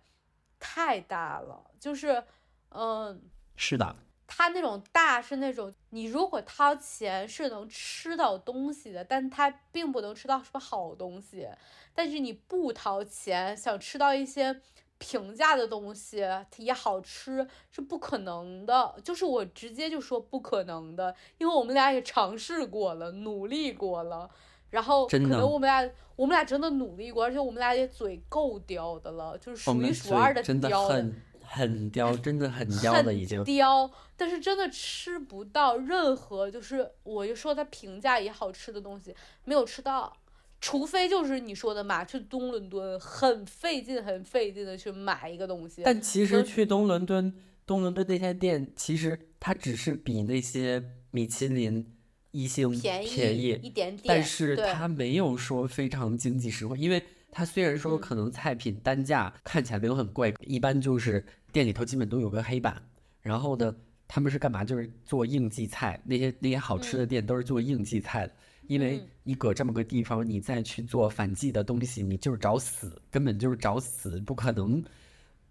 [0.65, 2.23] 太大了，就是，
[2.71, 3.21] 嗯，
[3.57, 3.97] 是的，
[4.29, 11.49] 它那种大是那种你如果掏钱是能吃到东西的，但它并不能吃到什么好东西。
[11.93, 14.61] 但是你不掏钱想吃到一些
[14.99, 16.25] 平价的东西
[16.59, 24.31] 也好吃是不可能的，就是我直接就说不可能的，因为我们俩也尝试过了，努力过了。
[24.73, 30.95] 然后可能我们俩，我们俩真的努力过，而且我们俩也嘴够刁的了，就是数一数二的嘴真的刁的。
[30.95, 33.45] 很很刁，真的很 刁的已经。
[33.45, 39.14] 刁，但是真的吃不到任何，就是我就说它平价也好吃的东西，
[39.45, 40.16] 没有吃到，
[40.59, 47.35] 除非就是你说的嘛，去东伦敦很费劲、很费劲的去买一个东西，但其实去东伦敦，
[47.66, 51.95] 东伦敦那些店，其实它只是比那些米其林
[52.33, 53.49] 一星便宜便宜。
[53.62, 58.01] 一点点，但是它没有说非常经济实惠，因为它虽然说嗯。
[58.01, 62.83] 可能菜品单价看起来没有很贵，一般就是店里头基本都有个黑板，
[63.20, 63.74] 然后呢，
[64.09, 64.64] 他们是干嘛？
[64.64, 68.33] 就是做应季菜，那些那些好吃的店都是做应季菜的，
[68.66, 69.09] 因为嗯。
[69.24, 74.83] 你搁这么个地方，你再去做反季的东西，你就是找死，根本就是找死，不可能，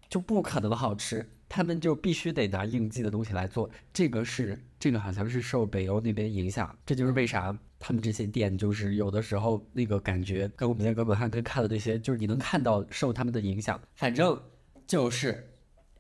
[0.09, 1.25] 就不可能好吃。
[1.54, 14.41] 他们就必须得拿应季的东西来做，这个是这个好像是受北欧那边影响，这就是为啥他们这些店就是有的时候那个感觉跟我们在哥本哈根看的那些，就是你能看到受他们的影响，反正
[14.88, 15.45] 就是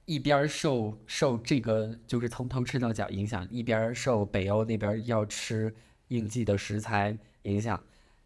[0.05, 5.75] 一边受受这个就是从头吃到脚影响，一边受北欧那边要吃
[6.07, 7.77] 应季的食材影响。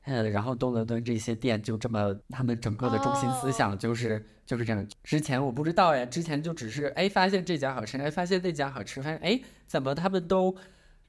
[0.06, 4.88] 嗯，然后东伦敦这些店就这么，他们整个的中心思想就是、就是这样。
[5.04, 10.56] 之前我不知道呀，之前就只是哎发现这家好吃，哎发现那家好吃，发现哎怎么他们都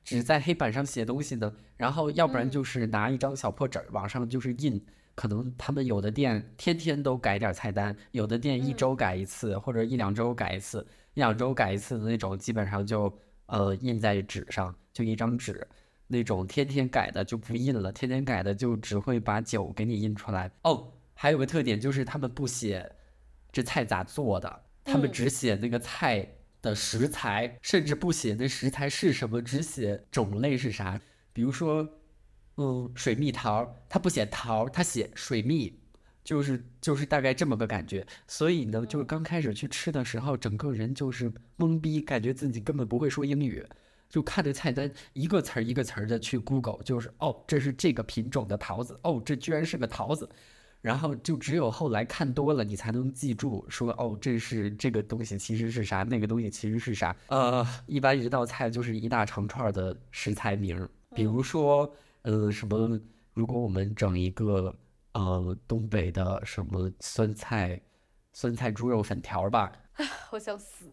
[0.03, 1.53] 只在黑板上写东西呢？
[1.77, 4.85] 然后要不然嗯就是拿一张小破纸儿，往上就是印。
[5.15, 13.11] 可能他们有的店天天都改点菜单，有的店一嗯周改一次，或者一两周改一次，一两周改一次的那种，基本上就
[13.47, 15.67] 呃印在纸上，就一张纸。
[16.07, 20.51] 那种天天改的就不印了，天天改的就只会把酒给你印出来。
[20.63, 22.91] 哦，还有个特点就是他们不写
[23.53, 26.29] 这菜咋做的，他们嗯只写那个菜
[26.63, 31.01] 的食材，甚至不写那食材是什么，只写种类是啥。
[31.33, 31.89] 比如说，
[32.57, 35.81] 嗯，水蜜桃，他不写桃，他写水蜜。
[36.25, 43.65] 就是就是大概这么个感觉，所以呢，就是刚开始去吃的时候，整个人就是懵逼，感觉自己根本不会说英语，
[44.09, 50.29] 就看着菜单一个词儿一个词儿的去 Google，就是哦，这是这个品种的桃子，哦，这居然是个桃子，
[50.81, 57.15] 然后就只有后来看多了，你才能记住说哦，这是这个东西其实是啥，那个东西其实是啥。
[57.29, 61.93] 呃，一般一道菜就是一大长串儿的食材名儿，比如说
[62.23, 63.01] 呃什么，
[63.35, 64.75] 如果我们整一个
[65.13, 67.81] 呃东北的什么酸菜
[68.33, 69.73] 酸菜猪肉粉条儿吧，
[70.31, 70.93] 我想死。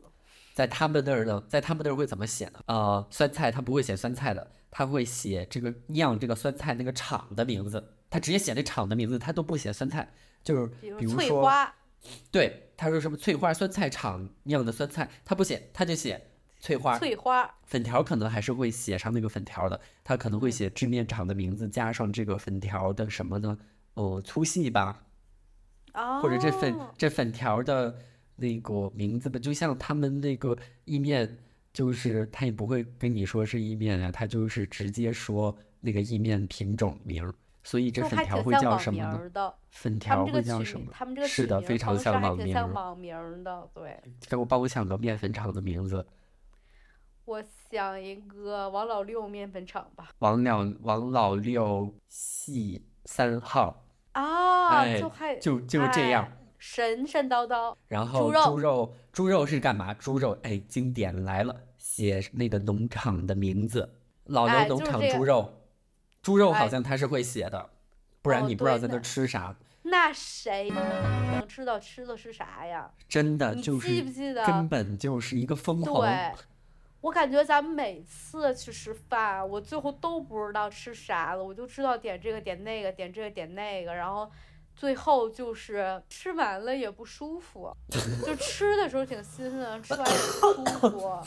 [0.53, 2.59] 在他们那儿呢，在他们那儿会怎么写呢？
[2.67, 11.73] 呃，酸菜他不会写酸菜的，他会写这个酿这个酸菜那个厂的名字，他直接写那厂的名字，他都不写酸菜，就是比如翠花，
[12.29, 16.29] 对，他说什么翠花酸菜厂酿的酸菜，他不写，他就写
[16.59, 16.99] 翠花。
[16.99, 23.57] 翠花，粉条可能还是会写上那个粉条的，他可能会写制面厂的名字，加上这个粉条的什么呢？
[23.95, 25.03] 哦，粗细吧，
[25.93, 27.95] 哦，或者这粉这粉条的
[28.35, 31.37] 那个名字吧，就像他们那个意面，
[31.71, 39.53] 就是他也不会跟你说是意面啊，他就是直接说那个意面品种名儿，所以这粉条会叫什么呢？
[39.69, 40.91] 粉条会叫什么？
[40.91, 42.53] 他们这个是的，非常像网名儿。
[42.53, 43.69] 像网名的。
[43.73, 46.05] 对，给我帮我想个面粉厂的名字，
[47.25, 50.09] 我想一个王老六面粉厂吧。
[50.19, 56.31] 王老王老六系三号，啊，哎就还就就这样。
[56.63, 57.75] 哎神神叨叨。
[57.89, 59.93] 然后肉猪肉，猪肉是干嘛？
[59.93, 65.53] 猪肉，哎，经典来了，写那个农场的名字，老哎牛农场猪肉，
[66.21, 67.69] 猪肉好哎像他是会写的，
[68.21, 69.53] 不然哦你不知道在那吃啥，
[69.83, 72.89] 那谁能知道吃的是啥呀？
[73.09, 76.07] 真的就是记不记得根本就是一个疯狂。
[76.07, 76.31] 对，
[77.01, 84.31] 我感觉咱们每次去吃饭，我最后都不知道吃啥了，我就知道点这个点那个，点这个点那个，然后
[84.75, 87.75] 最后就是吃完了也不舒服，
[88.25, 91.19] 就吃的时候挺新鲜，吃完也不舒服，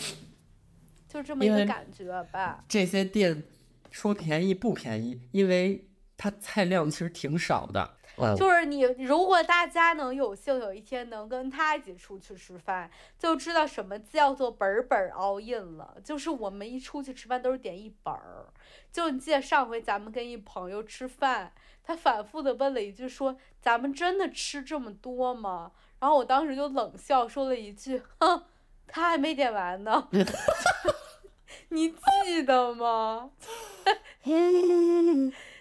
[1.09, 2.65] 就这么一个感觉吧。
[2.69, 3.43] 这些店
[3.91, 7.93] 说便宜不便宜，因为它菜量其实挺少的。
[8.35, 15.99] 就是你，如果大家能有幸有一天能跟他一起出去吃饭，就知道什么叫做本儿本儿 all in 了。
[16.03, 18.47] 就是我们一出去吃饭都是点一本儿。
[18.91, 21.53] 就你记得上回咱们跟一朋友吃饭，
[21.87, 25.71] 他反复的问了一句说：“咱们真的吃这么多吗？”
[26.01, 28.43] 然后我当时就冷笑说了一句：“哼，
[28.89, 30.09] 他还没点完呢。
[31.71, 33.31] ”你记得吗？